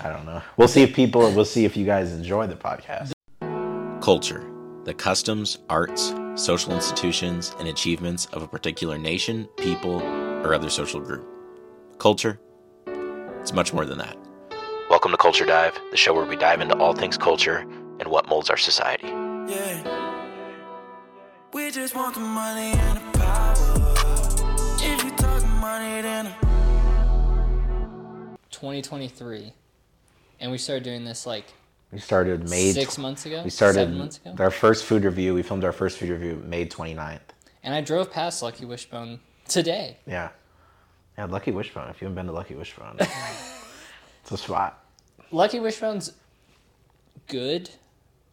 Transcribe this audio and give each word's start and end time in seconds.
I 0.00 0.10
don't 0.10 0.26
know. 0.26 0.40
We'll 0.56 0.68
see 0.68 0.82
if 0.82 0.94
people. 0.94 1.22
We'll 1.32 1.44
see 1.44 1.64
if 1.64 1.76
you 1.76 1.84
guys 1.84 2.12
enjoy 2.12 2.46
the 2.46 2.54
podcast. 2.54 3.12
Culture, 4.00 4.48
the 4.84 4.94
customs, 4.94 5.58
arts, 5.68 6.14
social 6.36 6.72
institutions, 6.72 7.54
and 7.58 7.66
achievements 7.68 8.26
of 8.26 8.42
a 8.42 8.46
particular 8.46 8.96
nation, 8.96 9.46
people, 9.56 10.00
or 10.44 10.54
other 10.54 10.70
social 10.70 11.00
group. 11.00 11.26
Culture, 11.98 12.38
it's 13.40 13.52
much 13.52 13.72
more 13.72 13.84
than 13.84 13.98
that. 13.98 14.16
Welcome 14.88 15.10
to 15.10 15.16
Culture 15.16 15.44
Dive, 15.44 15.76
the 15.90 15.96
show 15.96 16.14
where 16.14 16.24
we 16.24 16.36
dive 16.36 16.60
into 16.60 16.76
all 16.78 16.94
things 16.94 17.18
culture 17.18 17.58
and 17.98 18.06
what 18.06 18.28
molds 18.28 18.50
our 18.50 18.56
society. 18.56 19.08
Yeah. 19.08 19.82
We 21.52 21.72
just 21.72 21.96
want 21.96 22.14
the 22.14 22.20
money 22.20 22.72
and 22.72 22.98
the 22.98 23.18
power. 23.18 23.54
If 24.80 25.02
you 25.02 25.10
talking 25.16 25.50
money, 25.50 26.02
then 26.02 26.26
2023, 28.50 29.52
and 30.40 30.50
we 30.50 30.58
started 30.58 30.84
doing 30.84 31.04
this 31.04 31.26
like 31.26 31.46
We 31.92 31.98
started 31.98 32.48
May. 32.48 32.72
six 32.72 32.98
months 32.98 33.26
ago. 33.26 33.42
We 33.44 33.50
started 33.50 33.74
seven 33.80 33.98
months 33.98 34.18
ago. 34.18 34.34
our 34.38 34.50
first 34.50 34.84
food 34.84 35.04
review. 35.04 35.34
We 35.34 35.42
filmed 35.42 35.64
our 35.64 35.72
first 35.72 35.98
food 35.98 36.10
review 36.10 36.42
May 36.44 36.66
29th. 36.66 37.20
And 37.62 37.74
I 37.74 37.80
drove 37.80 38.10
past 38.10 38.42
Lucky 38.42 38.64
Wishbone 38.64 39.20
today. 39.46 39.98
Yeah. 40.06 40.30
Yeah, 41.16 41.24
Lucky 41.24 41.50
Wishbone. 41.50 41.88
If 41.90 42.00
you 42.00 42.06
haven't 42.06 42.14
been 42.14 42.26
to 42.26 42.32
Lucky 42.32 42.54
Wishbone, 42.54 42.96
it's 43.00 44.30
a 44.30 44.36
spot. 44.36 44.84
Lucky 45.32 45.58
Wishbone's 45.58 46.12
good, 47.26 47.68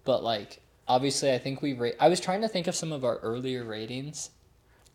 but 0.03 0.23
like 0.23 0.59
obviously, 0.87 1.33
I 1.33 1.39
think 1.39 1.63
we 1.63 1.73
rate. 1.73 1.95
I 1.99 2.09
was 2.09 2.19
trying 2.19 2.41
to 2.41 2.47
think 2.47 2.67
of 2.67 2.75
some 2.75 2.91
of 2.91 3.03
our 3.03 3.17
earlier 3.17 3.63
ratings, 3.63 4.29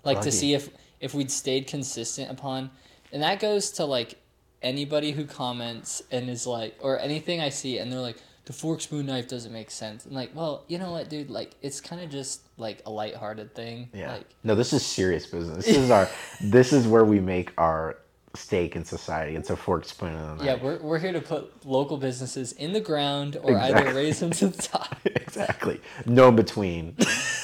like 0.05 0.19
Lucky. 0.19 0.31
to 0.31 0.37
see 0.37 0.55
if 0.55 0.71
if 1.01 1.15
we'd 1.15 1.33
stayed 1.33 1.67
consistent 1.67 2.31
upon, 2.31 2.71
and 3.13 3.23
that 3.23 3.41
goes 3.41 3.73
to 3.73 3.85
like 3.85 4.20
anybody 4.63 5.13
who 5.13 5.25
comments 5.25 6.03
and 6.11 6.29
is 6.29 6.47
like, 6.47 6.77
or 6.81 6.99
anything 6.99 7.41
I 7.41 7.49
see, 7.49 7.79
and 7.79 7.93
they're 7.93 8.01
like, 8.01 8.19
the 8.47 8.53
fork 8.53 8.81
spoon 8.81 9.07
knife 9.07 9.29
doesn't 9.29 9.53
make 9.53 9.71
sense. 9.71 10.07
I'm 10.07 10.13
like, 10.13 10.35
well, 10.35 10.65
you 10.67 10.79
know 10.79 10.91
what, 10.91 11.09
dude? 11.09 11.31
Like, 11.31 11.53
it's 11.63 11.81
kind 11.81 12.03
of 12.03 12.11
just 12.11 12.43
like 12.57 12.83
a 12.87 12.91
lighthearted 12.91 13.55
thing. 13.55 13.91
Yeah. 13.93 14.15
Like, 14.15 14.27
no, 14.43 14.55
this 14.55 14.73
is 14.73 14.85
serious 14.85 15.27
business. 15.27 15.67
This 15.67 15.77
is 15.77 15.91
our. 15.91 16.09
this 16.41 16.73
is 16.73 16.89
where 16.89 17.05
we 17.05 17.21
make 17.21 17.53
our 17.59 17.99
stake 18.35 18.77
in 18.77 18.85
society. 18.85 19.37
It's 19.37 19.51
a 19.51 19.57
fork, 19.57 19.85
spoon, 19.85 20.15
and 20.15 20.41
a 20.41 20.45
yeah, 20.45 20.57
we're 20.61 20.79
we're 20.79 20.99
here 20.99 21.13
to 21.13 21.21
put 21.21 21.65
local 21.67 21.97
businesses 21.97 22.53
in 22.53 22.73
the 22.73 22.81
ground 22.81 23.37
or 23.43 23.57
either 23.57 23.93
raise 23.95 24.21
them 24.21 24.31
to 24.33 24.49
the 24.49 24.63
top. 24.63 24.97
exactly. 25.05 25.81
No 26.07 26.29
in 26.29 26.37
between. 26.37 26.97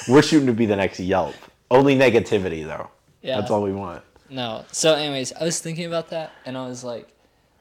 we're 0.07 0.21
shooting 0.21 0.47
to 0.47 0.53
be 0.53 0.65
the 0.65 0.75
next 0.75 0.99
Yelp. 0.99 1.35
Only 1.69 1.95
negativity 1.95 2.65
though. 2.65 2.89
Yeah. 3.21 3.39
That's 3.39 3.51
all 3.51 3.61
we 3.63 3.73
want. 3.73 4.03
No. 4.29 4.65
So, 4.71 4.93
anyways, 4.93 5.33
I 5.33 5.43
was 5.43 5.59
thinking 5.59 5.85
about 5.85 6.09
that, 6.09 6.31
and 6.45 6.57
I 6.57 6.67
was 6.67 6.83
like, 6.83 7.07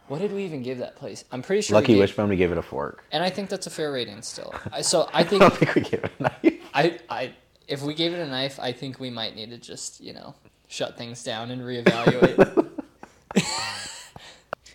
"What 0.09 0.20
did 0.20 0.33
we 0.33 0.45
even 0.45 0.62
give 0.62 0.78
that 0.78 0.97
place?" 0.97 1.25
I'm 1.33 1.42
pretty 1.42 1.62
sure. 1.62 1.75
Lucky 1.75 1.92
we 1.92 1.95
gave, 1.95 2.03
Wishbone, 2.03 2.28
we 2.28 2.36
gave 2.36 2.53
it 2.53 2.59
a 2.59 2.62
fork. 2.62 3.05
and 3.12 3.22
I 3.22 3.31
think 3.31 3.48
that's 3.50 3.67
a 3.67 3.70
fair 3.70 3.92
rating 3.92 4.22
still. 4.22 4.55
I, 4.72 4.83
so 4.83 5.09
I 5.12 5.20
I 5.20 5.25
think 5.25 5.41
don't 5.42 5.55
think 5.56 5.75
we 5.75 5.81
gave 5.83 6.05
it 6.05 6.12
a 6.19 6.22
knife. 6.22 6.55
I 6.75 6.98
I 7.09 7.34
if 7.69 7.83
we 7.83 7.94
gave 7.94 8.12
it 8.12 8.19
a 8.20 8.27
knife, 8.27 8.59
I 8.61 8.72
think 8.72 8.98
we 9.00 9.11
might 9.11 9.34
need 9.37 9.50
to 9.50 9.59
just 9.59 10.00
you 10.00 10.12
know 10.12 10.34
shut 10.69 10.97
things 10.98 11.22
down 11.22 11.50
and 11.50 11.62
reevaluate. 11.62 12.69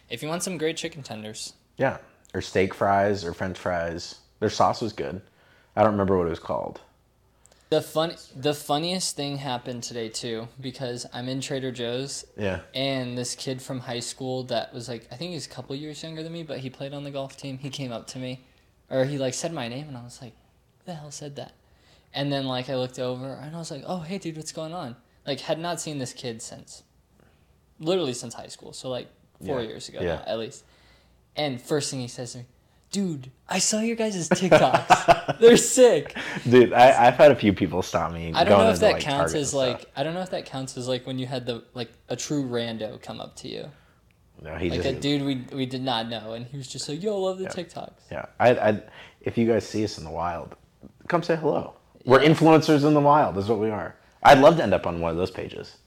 if 0.10 0.22
you 0.22 0.30
want 0.30 0.44
some 0.44 0.58
great 0.58 0.78
chicken 0.78 1.04
tenders, 1.04 1.54
Yeah. 1.78 1.98
Or 2.34 2.40
steak 2.42 2.74
fries 2.74 3.26
or 3.26 3.34
French 3.34 3.58
fries. 3.58 4.16
Their 4.40 4.50
sauce 4.50 4.82
was 4.82 4.94
good. 4.94 5.22
I 5.76 5.84
don't 5.84 5.92
remember 5.92 6.18
what 6.18 6.28
it 6.28 6.30
was 6.30 6.40
called. 6.40 6.80
The 7.72 7.82
fun 7.82 8.14
the 8.36 8.54
funniest 8.54 9.16
thing 9.16 9.38
happened 9.38 9.82
today 9.82 10.10
too 10.10 10.46
because 10.60 11.06
I'm 11.14 11.30
in 11.30 11.40
Trader 11.40 11.72
Joe's 11.72 12.26
Yeah. 12.38 12.60
And 12.76 13.18
this 13.18 13.34
kid 13.34 13.62
from 13.62 13.80
high 13.80 14.02
school 14.02 14.44
that 14.44 14.74
was 14.74 14.90
like, 14.90 15.08
I 15.10 15.16
think 15.16 15.32
he's 15.32 15.48
a 15.48 15.50
couple 15.50 15.74
years 15.76 16.04
younger 16.04 16.22
than 16.22 16.34
me, 16.34 16.44
but 16.44 16.60
he 16.60 16.70
played 16.70 16.94
on 16.94 17.06
the 17.06 17.12
golf 17.12 17.38
team. 17.38 17.58
He 17.58 17.70
came 17.70 17.94
up 17.94 18.08
to 18.08 18.20
me, 18.20 18.44
or 18.90 19.06
he 19.06 19.18
like 19.18 19.34
said 19.34 19.54
my 19.54 19.70
name, 19.70 19.88
and 19.88 19.98
I 19.98 20.04
was 20.04 20.22
like, 20.22 20.34
the 20.86 20.94
hell 20.96 21.12
said 21.12 21.38
that?" 21.38 21.54
And 22.14 22.32
then 22.32 22.46
like 22.46 22.70
I 22.70 22.76
looked 22.76 23.00
over, 23.00 23.34
and 23.42 23.56
I 23.56 23.60
was 23.60 23.72
like, 23.72 23.84
"Oh 23.88 24.00
hey 24.00 24.18
dude, 24.18 24.36
what's 24.36 24.52
going 24.52 24.74
on?" 24.74 24.98
Like 25.26 25.40
had 25.40 25.58
not 25.58 25.80
seen 25.80 25.98
this 25.98 26.12
kid 26.12 26.42
since, 26.42 26.84
literally 27.80 28.14
since 28.14 28.34
high 28.34 28.48
school, 28.48 28.74
so 28.74 28.90
like 28.90 29.08
four 29.46 29.62
Yeah. 29.62 29.68
years 29.70 29.88
ago 29.88 30.02
Yeah. 30.02 30.16
now, 30.18 30.24
at 30.28 30.40
least. 30.40 30.66
And 31.38 31.62
first 31.62 31.90
thing 31.90 32.02
he 32.02 32.10
says 32.10 32.34
to 32.34 32.40
me, 32.40 32.46
"Dude, 32.92 33.32
I 33.50 33.60
saw 33.60 33.80
your 33.80 33.96
guys' 33.96 34.30
TikToks. 34.30 35.40
They're 35.40 35.58
sick." 35.58 36.16
Dude, 36.50 36.74
I, 36.74 37.08
I've 37.08 37.16
had 37.16 37.32
a 37.32 37.36
few 37.36 37.54
people 37.54 37.82
stop 37.82 38.12
me. 38.14 38.32
I 38.34 38.44
don't 38.44 38.60
know 38.60 38.70
if 38.70 38.80
that 38.80 38.94
like, 38.94 39.02
counts 39.02 39.34
as 39.34 39.54
like 39.54 39.86
I 39.96 40.04
don't 40.04 40.14
know 40.14 40.22
if 40.22 40.30
that 40.32 40.46
counts 40.46 40.78
as 40.78 40.88
like 40.88 41.08
when 41.08 41.18
you 41.18 41.26
had 41.26 41.46
the 41.46 41.64
like 41.74 41.92
a 42.10 42.16
true 42.16 42.44
rando 42.44 43.02
come 43.02 43.20
up 43.20 43.36
to 43.38 43.48
you. 43.48 43.70
No, 44.42 44.56
he 44.56 44.70
like 44.70 44.82
just 44.82 44.98
a 44.98 45.00
dude 45.00 45.22
we 45.24 45.46
we 45.56 45.66
did 45.66 45.84
not 45.84 46.10
know, 46.10 46.34
and 46.34 46.46
he 46.46 46.58
was 46.58 46.68
just 46.68 46.90
like, 46.90 47.02
"Yo, 47.04 47.18
love 47.18 47.38
the 47.38 47.44
Yeah. 47.46 47.50
TikToks." 47.50 47.94
Yeah, 48.12 48.26
I, 48.40 48.50
I, 48.56 48.82
if 49.22 49.38
you 49.38 49.48
guys 49.48 49.68
see 49.68 49.84
us 49.84 49.98
in 49.98 50.04
the 50.04 50.10
wild, 50.10 50.56
come 51.08 51.22
say 51.22 51.36
hello. 51.36 51.76
We're 52.06 52.20
influencers 52.20 52.86
in 52.86 52.94
the 52.96 53.00
wild. 53.00 53.38
Is 53.38 53.48
what 53.48 53.60
we 53.60 53.70
are. 53.70 53.96
I'd 54.24 54.40
love 54.40 54.58
to 54.58 54.64
end 54.64 54.74
up 54.74 54.88
on 54.88 55.00
one 55.00 55.12
of 55.12 55.18
those 55.18 55.30
pages. 55.32 55.78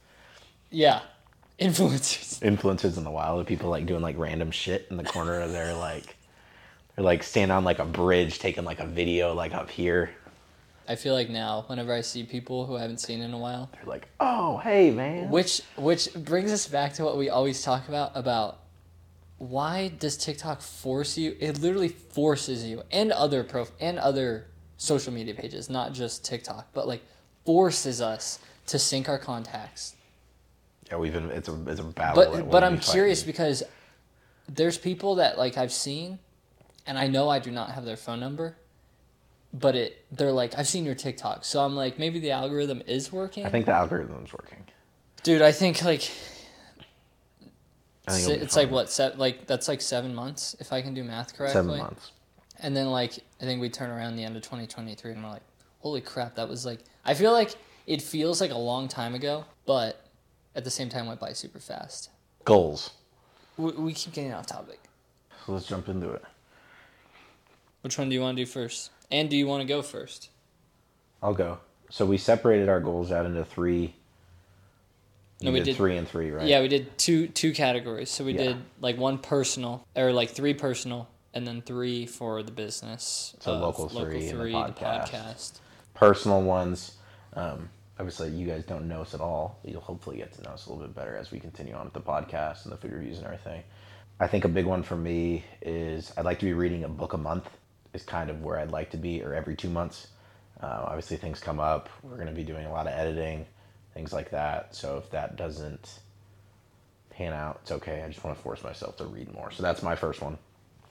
Yeah, 0.70 1.00
influencers. 1.60 2.40
Influencers 2.40 2.96
in 2.96 3.02
the 3.04 3.10
wild. 3.10 3.40
Of 3.40 3.46
people 3.46 3.70
like 3.70 3.86
doing 3.86 4.02
like 4.02 4.16
random 4.18 4.52
shit 4.52 4.86
in 4.90 4.96
the 4.96 5.04
corner 5.04 5.40
of 5.40 5.50
their 5.50 5.74
like, 5.74 6.16
they're 6.96 7.04
like 7.04 7.22
standing 7.22 7.54
on 7.56 7.64
like 7.64 7.78
a 7.78 7.84
bridge 7.84 8.38
taking 8.38 8.64
like 8.64 8.80
a 8.80 8.86
video 8.86 9.34
like 9.34 9.52
up 9.54 9.70
here. 9.70 10.10
I 10.86 10.96
feel 10.96 11.14
like 11.14 11.30
now, 11.30 11.64
whenever 11.68 11.94
I 11.94 12.02
see 12.02 12.24
people 12.24 12.66
who 12.66 12.76
I 12.76 12.82
haven't 12.82 13.00
seen 13.00 13.22
in 13.22 13.32
a 13.32 13.38
while, 13.38 13.70
They're 13.72 13.84
like, 13.86 14.06
oh 14.20 14.58
hey 14.58 14.90
man. 14.90 15.30
which 15.30 15.62
which 15.76 16.12
brings 16.14 16.52
us 16.52 16.68
back 16.68 16.92
to 16.94 17.04
what 17.04 17.16
we 17.16 17.30
always 17.30 17.62
talk 17.62 17.88
about 17.88 18.12
about 18.14 18.58
why 19.38 19.88
does 19.98 20.16
TikTok 20.16 20.60
force 20.60 21.18
you? 21.18 21.36
It 21.40 21.60
literally 21.60 21.88
forces 21.88 22.64
you 22.64 22.82
and 22.90 23.12
other 23.12 23.42
pro 23.44 23.66
and 23.80 23.98
other 23.98 24.46
social 24.76 25.12
media 25.12 25.34
pages, 25.34 25.68
not 25.68 25.92
just 25.92 26.24
TikTok, 26.24 26.68
but 26.72 26.86
like 26.86 27.02
forces 27.44 28.00
us 28.00 28.38
to 28.66 28.78
sync 28.78 29.08
our 29.08 29.18
contacts 29.18 29.94
Yeah, 30.90 30.96
we've 30.98 31.12
been. 31.12 31.30
It's 31.30 31.48
a 31.48 31.58
it's 31.66 31.80
a 31.80 31.84
battle. 31.84 32.32
but 32.32 32.50
but 32.50 32.62
I'm 32.64 32.78
curious 32.78 33.22
because 33.22 33.62
there's 34.48 34.78
people 34.78 35.16
that 35.16 35.38
like 35.38 35.56
I've 35.58 35.72
seen, 35.72 36.18
and 36.86 36.98
I 36.98 37.06
know 37.06 37.28
I 37.28 37.38
do 37.38 37.50
not 37.50 37.70
have 37.70 37.84
their 37.84 37.96
phone 37.96 38.20
number, 38.20 38.56
but 39.52 39.74
it 39.74 40.04
they're 40.12 40.32
like 40.32 40.58
I've 40.58 40.68
seen 40.68 40.84
your 40.84 40.94
TikTok, 40.94 41.44
so 41.44 41.60
I'm 41.64 41.74
like 41.76 41.98
maybe 41.98 42.18
the 42.20 42.30
algorithm 42.32 42.82
is 42.86 43.12
working. 43.12 43.46
I 43.46 43.50
think 43.50 43.66
the 43.66 43.72
algorithm's 43.72 44.32
working. 44.32 44.64
dude, 45.22 45.42
I 45.42 45.52
think 45.52 45.82
like 45.84 46.10
I 48.06 48.12
think 48.12 48.24
si- 48.24 48.32
it's 48.32 48.56
like 48.56 48.70
what 48.70 48.90
set 48.90 49.18
like 49.18 49.46
that's 49.46 49.68
like 49.68 49.80
seven 49.80 50.14
months 50.14 50.54
if 50.60 50.72
I 50.72 50.82
can 50.82 50.94
do 50.94 51.02
math 51.04 51.36
correctly. 51.36 51.52
Seven 51.62 51.78
months. 51.78 52.12
And 52.60 52.76
then 52.76 52.86
like 52.90 53.12
I 53.40 53.44
think 53.44 53.60
we 53.60 53.68
turn 53.70 53.90
around 53.90 54.16
the 54.16 54.24
end 54.24 54.36
of 54.36 54.42
2023 54.42 55.12
and 55.12 55.22
we're 55.22 55.30
like, 55.30 55.42
holy 55.80 56.00
crap, 56.00 56.34
that 56.36 56.48
was 56.48 56.66
like 56.66 56.80
I 57.04 57.14
feel 57.14 57.32
like 57.32 57.54
it 57.86 58.00
feels 58.02 58.40
like 58.40 58.50
a 58.50 58.58
long 58.58 58.88
time 58.88 59.14
ago, 59.14 59.44
but 59.66 60.06
at 60.54 60.64
the 60.64 60.70
same 60.70 60.88
time 60.88 61.06
went 61.06 61.20
by 61.20 61.32
super 61.32 61.58
fast. 61.58 62.10
Goals. 62.44 62.90
We, 63.56 63.72
we 63.72 63.92
keep 63.92 64.12
getting 64.14 64.32
off 64.32 64.46
topic. 64.46 64.80
So 65.46 65.52
let's 65.52 65.66
jump 65.66 65.88
into 65.88 66.10
it. 66.10 66.24
Which 67.84 67.98
one 67.98 68.08
do 68.08 68.14
you 68.14 68.22
want 68.22 68.38
to 68.38 68.42
do 68.42 68.50
first? 68.50 68.90
And 69.10 69.28
do 69.28 69.36
you 69.36 69.46
want 69.46 69.60
to 69.60 69.68
go 69.68 69.82
first? 69.82 70.30
I'll 71.22 71.34
go. 71.34 71.58
So 71.90 72.06
we 72.06 72.16
separated 72.16 72.70
our 72.70 72.80
goals 72.80 73.12
out 73.12 73.26
into 73.26 73.44
three. 73.44 73.94
No, 75.42 75.52
we 75.52 75.58
did 75.58 75.64
did- 75.66 75.76
three 75.76 75.98
and 75.98 76.08
three, 76.08 76.30
right? 76.30 76.46
Yeah, 76.48 76.62
we 76.62 76.68
did 76.68 76.96
two 76.96 77.26
two 77.28 77.52
categories. 77.52 78.08
So 78.08 78.24
we 78.24 78.32
Yeah. 78.32 78.44
did 78.44 78.56
like 78.80 78.96
one 78.96 79.18
personal 79.18 79.86
or 79.94 80.12
like 80.12 80.30
three 80.30 80.54
personal 80.54 81.08
and 81.34 81.46
then 81.46 81.60
three 81.60 82.06
for 82.06 82.42
the 82.42 82.52
business. 82.52 83.36
So 83.40 83.52
local 83.52 83.90
three 83.90 84.30
and 84.30 84.40
the 84.40 84.44
podcast. 84.44 85.10
podcast. 85.10 85.52
Personal 85.92 86.40
ones. 86.40 86.96
Um, 87.34 87.68
obviously, 87.98 88.30
you 88.30 88.46
guys 88.46 88.64
don't 88.64 88.88
know 88.88 89.02
us 89.02 89.12
at 89.12 89.20
all. 89.20 89.58
You'll 89.62 89.82
hopefully 89.82 90.16
get 90.16 90.32
to 90.36 90.42
know 90.42 90.52
us 90.52 90.64
a 90.64 90.70
little 90.72 90.86
bit 90.86 90.94
better 90.96 91.16
as 91.18 91.30
we 91.30 91.38
continue 91.38 91.74
on 91.74 91.84
with 91.84 91.92
the 91.92 92.00
podcast 92.00 92.64
and 92.64 92.72
the 92.72 92.78
food 92.78 92.92
reviews 92.92 93.18
and 93.18 93.26
everything. 93.26 93.62
I 94.18 94.26
think 94.26 94.46
a 94.46 94.48
big 94.48 94.64
one 94.64 94.82
for 94.82 94.96
me 94.96 95.44
is 95.60 96.14
I'd 96.16 96.24
like 96.24 96.38
to 96.38 96.46
be 96.46 96.54
reading 96.54 96.84
a 96.84 96.88
book 96.88 97.12
a 97.12 97.18
month. 97.18 97.50
Is 97.94 98.02
kind 98.02 98.30
of 98.30 98.42
where 98.42 98.58
I'd 98.58 98.70
like 98.70 98.90
to 98.90 98.96
be, 98.96 99.22
or 99.22 99.34
every 99.34 99.56
two 99.56 99.70
months. 99.70 100.08
Uh, 100.60 100.84
obviously, 100.86 101.16
things 101.16 101.40
come 101.40 101.60
up. 101.60 101.88
We're 102.02 102.16
going 102.16 102.28
to 102.28 102.34
be 102.34 102.44
doing 102.44 102.66
a 102.66 102.72
lot 102.72 102.86
of 102.86 102.92
editing, 102.92 103.46
things 103.92 104.12
like 104.12 104.30
that. 104.30 104.74
So 104.74 104.98
if 104.98 105.10
that 105.10 105.36
doesn't 105.36 106.00
pan 107.10 107.32
out, 107.32 107.60
it's 107.62 107.70
okay. 107.70 108.02
I 108.02 108.08
just 108.08 108.24
want 108.24 108.36
to 108.36 108.42
force 108.42 108.62
myself 108.62 108.96
to 108.98 109.04
read 109.04 109.32
more. 109.32 109.50
So 109.50 109.62
that's 109.62 109.82
my 109.82 109.94
first 109.94 110.20
one. 110.20 110.38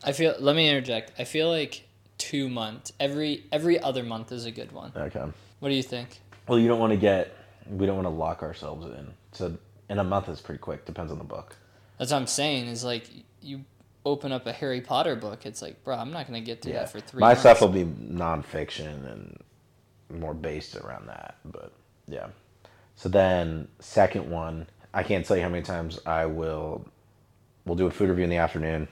I 0.03 0.11
feel. 0.11 0.35
Let 0.39 0.55
me 0.55 0.69
interject. 0.69 1.11
I 1.19 1.23
feel 1.23 1.49
like 1.49 1.87
two 2.17 2.49
months. 2.49 2.93
Every 2.99 3.43
every 3.51 3.79
other 3.79 4.03
month 4.03 4.31
is 4.31 4.45
a 4.45 4.51
good 4.51 4.71
one. 4.71 4.91
Okay. 4.95 5.25
What 5.59 5.69
do 5.69 5.75
you 5.75 5.83
think? 5.83 6.19
Well, 6.47 6.59
you 6.59 6.67
don't 6.67 6.79
want 6.79 6.91
to 6.91 6.97
get, 6.97 7.35
we 7.69 7.85
don't 7.85 7.95
want 7.95 8.05
to 8.05 8.13
lock 8.13 8.43
ourselves 8.43 8.85
in. 8.85 9.13
So, 9.31 9.57
in 9.89 9.97
a 9.97 10.03
month 10.03 10.27
is 10.27 10.41
pretty 10.41 10.59
quick. 10.59 10.85
Depends 10.85 11.11
on 11.11 11.17
the 11.17 11.23
book. 11.23 11.55
That's 11.97 12.11
what 12.11 12.17
I'm 12.17 12.27
saying. 12.27 12.67
Is 12.67 12.83
like 12.83 13.09
you 13.41 13.63
open 14.05 14.31
up 14.31 14.45
a 14.47 14.51
Harry 14.51 14.81
Potter 14.81 15.15
book. 15.15 15.45
It's 15.45 15.61
like, 15.61 15.83
bro, 15.83 15.95
I'm 15.95 16.11
not 16.11 16.27
gonna 16.27 16.41
get 16.41 16.61
through 16.61 16.73
that 16.73 16.91
for 16.91 16.99
three. 16.99 17.19
My 17.19 17.29
months. 17.29 17.41
stuff 17.41 17.61
will 17.61 17.69
be 17.69 17.85
nonfiction 17.85 19.11
and 19.11 19.43
more 20.09 20.33
based 20.33 20.75
around 20.75 21.07
that. 21.07 21.35
But 21.45 21.73
yeah. 22.07 22.27
So 22.95 23.09
then, 23.09 23.67
second 23.79 24.29
one, 24.29 24.67
I 24.93 25.03
can't 25.03 25.25
tell 25.25 25.35
you 25.35 25.43
how 25.43 25.49
many 25.49 25.63
times 25.63 25.99
I 26.05 26.25
will. 26.25 26.85
We'll 27.65 27.75
do 27.75 27.87
a 27.87 27.91
food 27.91 28.09
review 28.09 28.25
in 28.25 28.29
the 28.29 28.37
afternoon. 28.37 28.87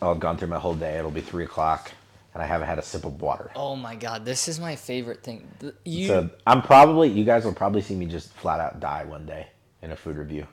I'll 0.00 0.10
have 0.10 0.20
gone 0.20 0.36
through 0.36 0.48
my 0.48 0.58
whole 0.58 0.74
day. 0.74 0.98
It'll 0.98 1.10
be 1.10 1.20
three 1.20 1.44
o'clock, 1.44 1.90
and 2.34 2.42
I 2.42 2.46
haven't 2.46 2.68
had 2.68 2.78
a 2.78 2.82
sip 2.82 3.04
of 3.04 3.20
water. 3.20 3.50
Oh 3.56 3.76
my 3.76 3.94
god, 3.96 4.24
this 4.24 4.46
is 4.48 4.60
my 4.60 4.76
favorite 4.76 5.22
thing. 5.22 5.48
You 5.84 6.06
So 6.06 6.30
I'm 6.46 6.62
probably 6.62 7.08
you 7.08 7.24
guys 7.24 7.44
will 7.44 7.54
probably 7.54 7.82
see 7.82 7.94
me 7.94 8.06
just 8.06 8.32
flat 8.34 8.60
out 8.60 8.80
die 8.80 9.04
one 9.04 9.26
day 9.26 9.48
in 9.80 9.92
a 9.92 9.96
food 9.96 10.16
review, 10.16 10.46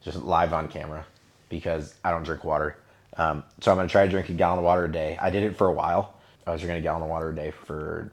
just 0.00 0.22
live 0.22 0.52
on 0.52 0.68
camera, 0.68 1.04
because 1.48 1.94
I 2.04 2.10
don't 2.10 2.22
drink 2.22 2.42
water. 2.42 2.76
Um, 3.18 3.44
so 3.60 3.70
I'm 3.70 3.76
gonna 3.78 3.88
try 3.88 4.04
to 4.04 4.10
drink 4.10 4.28
a 4.28 4.32
gallon 4.32 4.58
of 4.58 4.64
water 4.64 4.84
a 4.84 4.92
day. 4.92 5.18
I 5.20 5.30
did 5.30 5.42
it 5.42 5.56
for 5.56 5.68
a 5.68 5.72
while. 5.72 6.14
I 6.46 6.52
was 6.52 6.60
drinking 6.60 6.78
a 6.78 6.82
gallon 6.82 7.02
of 7.02 7.08
water 7.08 7.30
a 7.30 7.34
day 7.34 7.50
for 7.50 8.12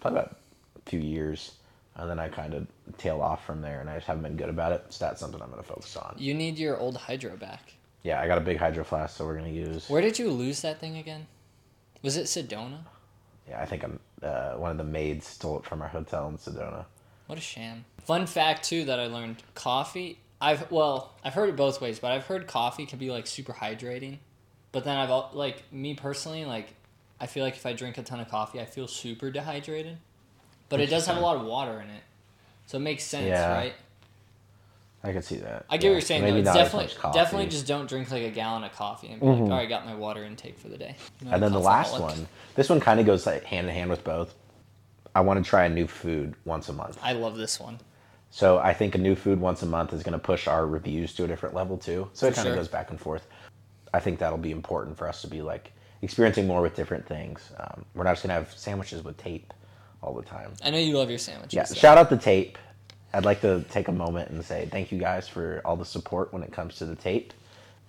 probably 0.00 0.20
about 0.20 0.36
a 0.76 0.90
few 0.90 1.00
years, 1.00 1.52
and 1.96 2.08
then 2.08 2.18
I 2.18 2.28
kind 2.28 2.54
of 2.54 2.66
tail 2.96 3.20
off 3.20 3.44
from 3.44 3.60
there, 3.60 3.80
and 3.80 3.90
I 3.90 3.96
just 3.96 4.06
haven't 4.06 4.22
been 4.22 4.36
good 4.36 4.48
about 4.48 4.72
it. 4.72 4.84
So 4.90 5.04
that's 5.04 5.20
something 5.20 5.40
I'm 5.42 5.50
gonna 5.50 5.62
focus 5.62 5.96
on. 5.96 6.14
you 6.18 6.32
need 6.34 6.58
your 6.58 6.78
old 6.78 6.96
hydro 6.96 7.36
back. 7.36 7.74
Yeah, 8.02 8.20
I 8.20 8.28
got 8.28 8.38
a 8.38 8.42
big 8.42 8.56
hydro 8.58 8.84
flask, 8.84 9.16
so 9.16 9.26
we're 9.26 9.36
gonna 9.36 9.48
use. 9.48 9.88
Where 9.90 10.00
did 10.02 10.18
you 10.18 10.30
lose 10.30 10.62
that 10.62 10.78
thing 10.78 10.96
again? 10.96 11.26
Was 12.02 12.16
it 12.16 12.26
Sedona? 12.26 12.78
Yeah, 13.48 13.60
I 13.60 13.64
think 13.66 13.82
I'm 13.82 13.98
uh, 14.22 14.52
one 14.52 14.70
of 14.70 14.78
the 14.78 14.84
maids 14.84 15.26
stole 15.26 15.58
it 15.58 15.64
from 15.64 15.82
our 15.82 15.88
hotel 15.88 16.28
in 16.28 16.38
Sedona. 16.38 16.84
What 17.26 17.38
a 17.38 17.40
sham. 17.40 17.84
Fun 18.04 18.26
fact 18.26 18.64
too 18.64 18.84
that 18.84 19.00
I 19.00 19.06
learned: 19.06 19.42
coffee. 19.54 20.20
I've 20.40 20.70
well, 20.70 21.14
I've 21.24 21.34
heard 21.34 21.48
it 21.48 21.56
both 21.56 21.80
ways, 21.80 21.98
but 21.98 22.12
I've 22.12 22.26
heard 22.26 22.46
coffee 22.46 22.86
can 22.86 22.98
be 22.98 23.10
like 23.10 23.26
super 23.26 23.52
hydrating. 23.54 24.18
But 24.72 24.84
then 24.84 24.96
I've 24.96 25.34
like 25.34 25.62
me 25.72 25.94
personally, 25.94 26.44
like 26.44 26.74
I 27.20 27.26
feel 27.26 27.44
like 27.44 27.56
if 27.56 27.64
I 27.66 27.72
drink 27.72 27.98
a 27.98 28.02
ton 28.02 28.20
of 28.20 28.28
coffee, 28.28 28.60
I 28.60 28.64
feel 28.64 28.88
super 28.88 29.30
dehydrated. 29.30 29.98
But 30.68 30.80
it 30.80 30.90
does 30.90 31.06
have 31.06 31.16
a 31.16 31.20
lot 31.20 31.36
of 31.36 31.44
water 31.44 31.80
in 31.80 31.88
it, 31.88 32.02
so 32.66 32.78
it 32.78 32.80
makes 32.80 33.04
sense, 33.04 33.26
Yeah. 33.26 33.52
right? 33.52 33.74
I 35.04 35.12
can 35.12 35.22
see 35.22 35.36
that. 35.36 35.66
I 35.70 35.76
get 35.76 35.84
Yeah, 35.84 35.90
what 35.90 35.92
you're 35.92 36.00
saying. 36.00 36.22
Maybe 36.22 36.40
though. 36.40 36.50
It's 36.50 36.58
definitely, 36.58 36.86
much 36.86 36.96
coffee. 36.96 37.18
definitely 37.18 37.46
just 37.48 37.66
don't 37.66 37.88
drink 37.88 38.10
like 38.10 38.24
a 38.24 38.30
gallon 38.30 38.64
of 38.64 38.72
coffee 38.72 39.08
and 39.08 39.20
be 39.20 39.26
like, 39.26 39.36
mm-hmm. 39.36 39.44
all 39.44 39.58
right, 39.58 39.62
I 39.62 39.66
got 39.66 39.86
my 39.86 39.94
water 39.94 40.24
intake 40.24 40.58
for 40.58 40.68
the 40.68 40.76
day. 40.76 40.96
And 41.30 41.40
then 41.40 41.52
the 41.52 41.60
last 41.60 42.00
one, 42.00 42.26
this 42.56 42.68
one 42.68 42.80
kind 42.80 42.98
of 42.98 43.06
goes 43.06 43.24
like 43.24 43.44
hand 43.44 43.68
in 43.68 43.74
hand 43.74 43.88
with 43.88 44.02
both. 44.02 44.34
I 45.14 45.20
want 45.20 45.42
to 45.42 45.48
try 45.48 45.64
a 45.64 45.68
new 45.68 45.86
food 45.86 46.34
once 46.44 46.68
a 46.68 46.72
month. 46.72 46.98
I 47.02 47.12
love 47.12 47.36
this 47.36 47.60
one. 47.60 47.78
So 48.30 48.58
I 48.58 48.74
think 48.74 48.94
a 48.94 48.98
new 48.98 49.14
food 49.14 49.40
once 49.40 49.62
a 49.62 49.66
month 49.66 49.92
is 49.92 50.02
going 50.02 50.12
to 50.12 50.18
push 50.18 50.48
our 50.48 50.66
reviews 50.66 51.14
to 51.14 51.24
a 51.24 51.28
different 51.28 51.54
level 51.54 51.78
too. 51.78 52.10
So 52.12 52.26
it 52.26 52.34
kind 52.34 52.48
of 52.48 52.52
sure. 52.52 52.56
goes 52.56 52.68
back 52.68 52.90
and 52.90 53.00
forth. 53.00 53.26
I 53.96 54.00
think 54.00 54.18
that'll 54.18 54.36
be 54.38 54.50
important 54.50 54.98
for 54.98 55.08
us 55.08 55.22
to 55.22 55.26
be 55.28 55.40
like 55.40 55.72
experiencing 56.02 56.46
more 56.46 56.60
with 56.60 56.76
different 56.76 57.06
things. 57.06 57.50
Um, 57.58 57.84
we're 57.94 58.04
not 58.04 58.12
just 58.12 58.22
going 58.24 58.28
to 58.28 58.34
have 58.44 58.52
sandwiches 58.56 59.02
with 59.02 59.16
tape 59.16 59.54
all 60.02 60.12
the 60.12 60.22
time. 60.22 60.52
I 60.62 60.68
know 60.70 60.76
you 60.78 60.96
love 60.98 61.08
your 61.08 61.18
sandwiches. 61.18 61.54
Yeah, 61.54 61.64
so- 61.64 61.74
shout 61.74 61.96
out 61.96 62.10
the 62.10 62.18
tape. 62.18 62.58
I'd 63.14 63.24
like 63.24 63.40
to 63.40 63.64
take 63.70 63.88
a 63.88 63.92
moment 63.92 64.30
and 64.30 64.44
say 64.44 64.68
thank 64.70 64.92
you 64.92 64.98
guys 64.98 65.26
for 65.26 65.62
all 65.64 65.76
the 65.76 65.84
support 65.86 66.34
when 66.34 66.42
it 66.42 66.52
comes 66.52 66.76
to 66.76 66.84
the 66.84 66.94
tape. 66.94 67.32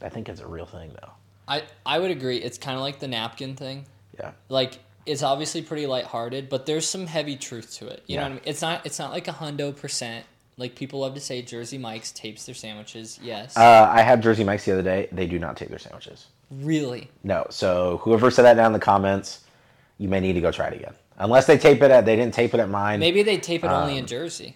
I 0.02 0.08
think 0.08 0.30
it's 0.30 0.40
a 0.40 0.48
real 0.48 0.66
thing 0.66 0.92
though. 1.02 1.10
I 1.50 1.64
I 1.86 2.00
would 2.00 2.12
agree. 2.12 2.38
It's 2.38 2.58
kind 2.58 2.76
of 2.78 2.82
like 2.82 3.00
the 3.00 3.08
napkin 3.10 3.56
thing. 3.56 3.86
Yeah. 4.18 4.32
like 4.48 4.80
it's 5.06 5.24
obviously 5.24 5.62
pretty 5.62 5.86
lighthearted, 5.86 6.50
but 6.50 6.66
there's 6.66 6.88
some 6.88 7.08
heavy 7.08 7.36
truth 7.36 7.74
to 7.76 7.88
it. 7.88 8.04
You 8.08 8.18
know 8.18 8.24
what 8.24 8.32
I 8.32 8.36
mean? 8.36 8.42
It's 8.46 8.62
not 8.62 8.86
it's 8.86 9.00
not 9.00 9.12
like 9.12 9.28
a 9.28 9.34
hundo 9.34 9.76
percent. 9.76 10.26
Like 10.58 10.76
people 10.76 11.00
love 11.02 11.14
to 11.14 11.20
say 11.20 11.42
Jersey 11.44 11.78
Mike's 11.78 12.12
tapes 12.12 12.46
their 12.46 12.56
sandwiches. 12.56 13.20
Yes. 13.22 13.56
Uh, 13.56 13.88
I 13.92 14.02
had 14.02 14.22
Jersey 14.24 14.44
Mike's 14.44 14.66
the 14.66 14.74
other 14.74 14.82
day. 14.82 15.08
They 15.12 15.28
do 15.28 15.38
not 15.38 15.56
tape 15.56 15.70
their 15.70 15.78
sandwiches. 15.80 16.28
really? 16.50 17.10
No. 17.24 17.46
So 17.50 17.98
whoever 18.04 18.32
said 18.32 18.44
that 18.44 18.56
down 18.56 18.68
in 18.68 18.74
the 18.74 18.80
comments, 18.80 19.44
you 20.00 20.08
may 20.08 20.20
need 20.20 20.34
to 20.34 20.42
go 20.42 20.52
try 20.52 20.68
it 20.68 20.74
again. 20.76 20.94
Unless 21.20 21.46
they 21.48 21.58
tape 21.58 21.82
it 21.82 21.92
at, 21.92 22.06
they 22.06 22.16
didn't 22.16 22.34
tape 22.34 22.54
it 22.54 22.60
at 22.60 22.70
mine. 22.70 23.00
Maybe 23.00 23.22
they 23.24 23.38
tape 23.38 23.64
it 23.64 23.68
only 23.68 23.94
in 23.98 24.04
Um, 24.04 24.08
Jersey. 24.08 24.56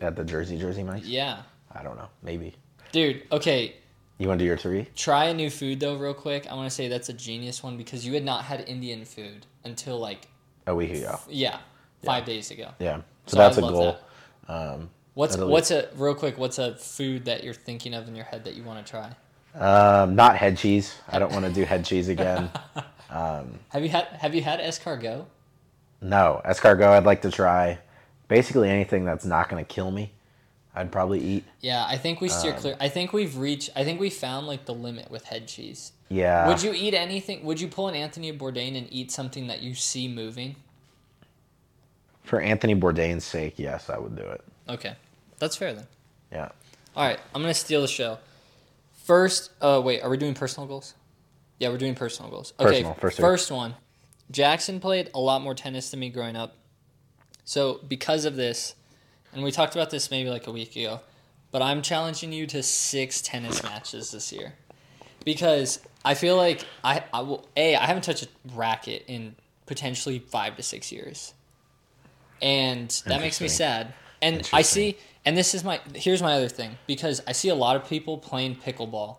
at 0.00 0.16
the 0.16 0.24
Jersey 0.24 0.58
Jersey 0.58 0.82
Mike's. 0.82 1.06
Yeah. 1.06 1.42
I 1.72 1.82
don't 1.82 1.96
know. 1.96 2.08
Maybe. 2.22 2.54
Dude, 2.92 3.22
okay. 3.30 3.74
You 4.18 4.28
want 4.28 4.38
to 4.38 4.44
do 4.44 4.46
your 4.48 4.56
three? 4.58 4.86
Try 4.96 5.26
a 5.26 5.34
new 5.34 5.50
food 5.50 5.80
though, 5.80 5.96
real 5.96 6.14
quick. 6.14 6.46
I 6.50 6.54
want 6.54 6.68
to 6.68 6.74
say 6.74 6.88
that's 6.88 7.08
a 7.10 7.14
genius 7.14 7.62
one 7.62 7.76
because 7.76 8.06
you 8.06 8.12
had 8.14 8.24
not 8.24 8.44
had 8.44 8.66
Indian 8.68 9.04
food 9.04 9.46
until 9.64 9.98
like 9.98 10.26
A 10.66 10.74
week 10.74 10.92
ago. 10.92 11.18
yeah, 11.28 11.58
five 12.04 12.24
days 12.24 12.50
ago. 12.50 12.70
Yeah. 12.78 12.96
So, 13.26 13.32
So 13.32 13.36
that's 13.38 13.58
I 13.58 13.66
a 13.66 13.70
goal. 13.70 13.98
Um, 14.48 14.90
What's 15.14 15.36
what's 15.36 15.70
a 15.70 15.88
real 15.96 16.14
quick? 16.14 16.38
What's 16.38 16.58
a 16.58 16.76
food 16.76 17.24
that 17.26 17.42
you're 17.44 17.52
thinking 17.52 17.94
of 17.94 18.08
in 18.08 18.14
your 18.14 18.24
head 18.24 18.44
that 18.44 18.54
you 18.54 18.62
want 18.62 18.84
to 18.86 18.90
try? 18.90 19.12
um, 19.54 20.14
not 20.14 20.36
head 20.36 20.56
cheese. 20.56 20.94
I 21.08 21.18
don't 21.18 21.32
want 21.32 21.44
to 21.44 21.52
do 21.52 21.64
head 21.64 21.84
cheese 21.84 22.08
again. 22.16 22.48
Um, 23.10 23.58
have 23.70 23.82
you 23.82 23.88
had 23.88 24.06
Have 24.20 24.34
you 24.34 24.42
had 24.42 24.60
escargot? 24.60 25.26
No, 26.00 26.40
escargot. 26.46 26.86
I'd 26.88 27.04
like 27.04 27.22
to 27.22 27.30
try. 27.30 27.78
Basically 28.28 28.70
anything 28.70 29.04
that's 29.04 29.24
not 29.24 29.48
going 29.48 29.62
to 29.62 29.68
kill 29.68 29.90
me, 29.90 30.12
I'd 30.74 30.92
probably 30.92 31.20
eat. 31.20 31.44
Yeah, 31.60 31.84
I 31.86 31.98
think 31.98 32.20
we 32.20 32.28
steer 32.28 32.54
Um, 32.54 32.60
clear. 32.60 32.76
I 32.80 32.88
think 32.88 33.12
we've 33.12 33.36
reached. 33.36 33.70
I 33.74 33.82
think 33.82 33.98
we 34.00 34.08
found 34.10 34.46
like 34.46 34.64
the 34.64 34.74
limit 34.74 35.10
with 35.10 35.24
head 35.24 35.48
cheese. 35.48 35.92
Yeah. 36.08 36.46
Would 36.48 36.62
you 36.62 36.72
eat 36.72 36.94
anything? 36.94 37.44
Would 37.44 37.60
you 37.60 37.66
pull 37.68 37.88
an 37.88 37.96
Anthony 37.96 38.32
Bourdain 38.32 38.78
and 38.78 38.86
eat 38.90 39.10
something 39.10 39.48
that 39.48 39.60
you 39.60 39.74
see 39.74 40.06
moving? 40.08 40.54
For 42.24 42.40
Anthony 42.40 42.74
Bourdain's 42.74 43.24
sake, 43.24 43.54
yes, 43.58 43.90
I 43.90 43.98
would 43.98 44.16
do 44.16 44.22
it. 44.22 44.42
Okay, 44.68 44.94
that's 45.38 45.56
fair 45.56 45.74
then. 45.74 45.86
Yeah. 46.30 46.50
All 46.94 47.06
right, 47.06 47.18
I'm 47.34 47.40
gonna 47.42 47.54
steal 47.54 47.80
the 47.80 47.88
show. 47.88 48.18
First, 49.04 49.50
uh, 49.60 49.80
wait, 49.84 50.02
are 50.02 50.10
we 50.10 50.16
doing 50.16 50.34
personal 50.34 50.66
goals? 50.66 50.94
Yeah, 51.58 51.68
we're 51.68 51.78
doing 51.78 51.94
personal 51.94 52.30
goals. 52.30 52.52
Okay, 52.58 52.68
Personal, 52.68 52.94
first 52.94 53.18
first, 53.18 53.50
one. 53.50 53.74
Jackson 54.30 54.80
played 54.80 55.10
a 55.14 55.18
lot 55.18 55.42
more 55.42 55.54
tennis 55.54 55.90
than 55.90 56.00
me 56.00 56.08
growing 56.08 56.36
up. 56.36 56.56
So 57.44 57.80
because 57.88 58.24
of 58.24 58.36
this, 58.36 58.74
and 59.32 59.42
we 59.42 59.50
talked 59.50 59.74
about 59.74 59.90
this 59.90 60.10
maybe 60.10 60.30
like 60.30 60.46
a 60.46 60.52
week 60.52 60.76
ago, 60.76 61.00
but 61.50 61.62
I'm 61.62 61.82
challenging 61.82 62.32
you 62.32 62.46
to 62.48 62.62
six 62.62 63.20
tennis 63.20 63.62
matches 63.62 64.12
this 64.12 64.32
year 64.32 64.54
because 65.24 65.80
I 66.04 66.14
feel 66.14 66.36
like 66.36 66.64
I, 66.84 67.02
I 67.12 67.22
will 67.22 67.46
a 67.56 67.74
I 67.76 67.86
haven't 67.86 68.04
touched 68.04 68.24
a 68.24 68.28
racket 68.54 69.04
in 69.08 69.34
potentially 69.66 70.18
five 70.20 70.56
to 70.56 70.62
six 70.62 70.92
years, 70.92 71.34
and 72.42 72.88
that 73.06 73.20
makes 73.20 73.40
me 73.40 73.48
sad. 73.48 73.94
And 74.22 74.48
I 74.52 74.62
see, 74.62 74.98
and 75.24 75.36
this 75.36 75.54
is 75.54 75.64
my 75.64 75.80
here's 75.94 76.22
my 76.22 76.34
other 76.34 76.48
thing 76.48 76.76
because 76.86 77.22
I 77.26 77.32
see 77.32 77.48
a 77.48 77.54
lot 77.54 77.76
of 77.76 77.88
people 77.88 78.18
playing 78.18 78.56
pickleball, 78.56 79.16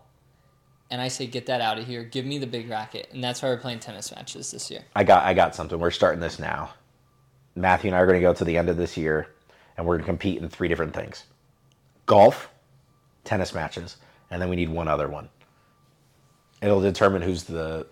and 0.90 1.00
I 1.00 1.08
say 1.08 1.26
get 1.26 1.46
that 1.46 1.60
out 1.60 1.78
of 1.78 1.86
here. 1.86 2.04
Give 2.04 2.24
me 2.24 2.38
the 2.38 2.46
big 2.46 2.68
racket, 2.68 3.08
and 3.12 3.22
that's 3.22 3.42
why 3.42 3.48
we're 3.48 3.58
playing 3.58 3.80
tennis 3.80 4.14
matches 4.14 4.50
this 4.50 4.70
year. 4.70 4.82
I 4.94 5.04
got 5.04 5.24
I 5.24 5.34
got 5.34 5.54
something. 5.54 5.78
We're 5.78 5.90
starting 5.90 6.20
this 6.20 6.38
now. 6.38 6.70
Matthew 7.54 7.88
and 7.88 7.96
I 7.96 8.00
are 8.00 8.06
going 8.06 8.18
to 8.18 8.22
go 8.22 8.32
to 8.32 8.44
the 8.44 8.56
end 8.56 8.68
of 8.68 8.76
this 8.76 8.96
year, 8.96 9.28
and 9.76 9.86
we're 9.86 9.96
going 9.96 10.04
to 10.04 10.10
compete 10.10 10.40
in 10.40 10.48
three 10.48 10.68
different 10.68 10.94
things: 10.94 11.24
golf, 12.06 12.48
tennis 13.24 13.54
matches, 13.54 13.96
and 14.30 14.40
then 14.40 14.48
we 14.48 14.56
need 14.56 14.68
one 14.68 14.88
other 14.88 15.08
one. 15.08 15.28
It'll 16.62 16.80
determine 16.80 17.22
who's 17.22 17.44
the 17.44 17.86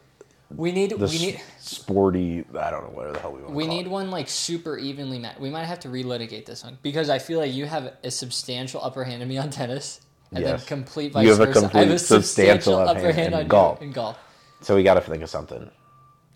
We 0.57 0.73
need 0.73 0.93
we 0.93 1.19
need 1.19 1.41
sporty. 1.61 2.45
I 2.59 2.71
don't 2.71 2.83
know 2.85 2.91
what 2.93 3.13
the 3.15 3.21
hell 3.21 3.33
we 3.33 3.43
want. 3.43 3.55
we 3.55 3.67
need 3.69 3.87
it. 3.87 3.91
one 3.91 4.11
like 4.11 4.29
super 4.29 4.77
evenly 4.77 5.19
matched. 5.19 5.41
We 5.41 5.49
might 5.51 5.65
have 5.65 5.81
to 5.81 5.89
relitigate 5.89 6.45
this 6.45 6.65
one 6.65 6.77
because 6.83 7.09
I 7.09 7.19
feel 7.21 7.39
like 7.39 7.53
you 7.53 7.67
have 7.67 7.95
a 8.03 8.11
substantial 8.11 8.83
upper 8.83 9.05
hand 9.05 9.23
on 9.23 9.29
me 9.29 9.39
on 9.39 9.51
tennis, 9.51 10.01
and 10.33 10.41
Yes. 10.45 10.61
then 10.61 10.67
complete 10.67 11.13
vice 11.13 11.25
You 11.25 11.31
have 11.31 11.41
a 11.41 11.47
versa. 11.47 11.71
I 11.73 11.79
have 11.81 11.91
a 11.91 11.99
substantial 11.99 12.23
substantial 12.23 12.75
upper 12.77 13.01
hand 13.13 13.15
hand 13.17 13.35
in 13.35 13.41
on 13.41 13.49
golf. 13.49 13.81
you 13.81 13.87
in 13.87 13.93
golf. 13.93 14.19
So 14.61 14.75
we 14.75 14.83
got 14.83 14.95
to 14.95 15.01
think 15.01 15.23
of 15.23 15.31
something. 15.31 15.71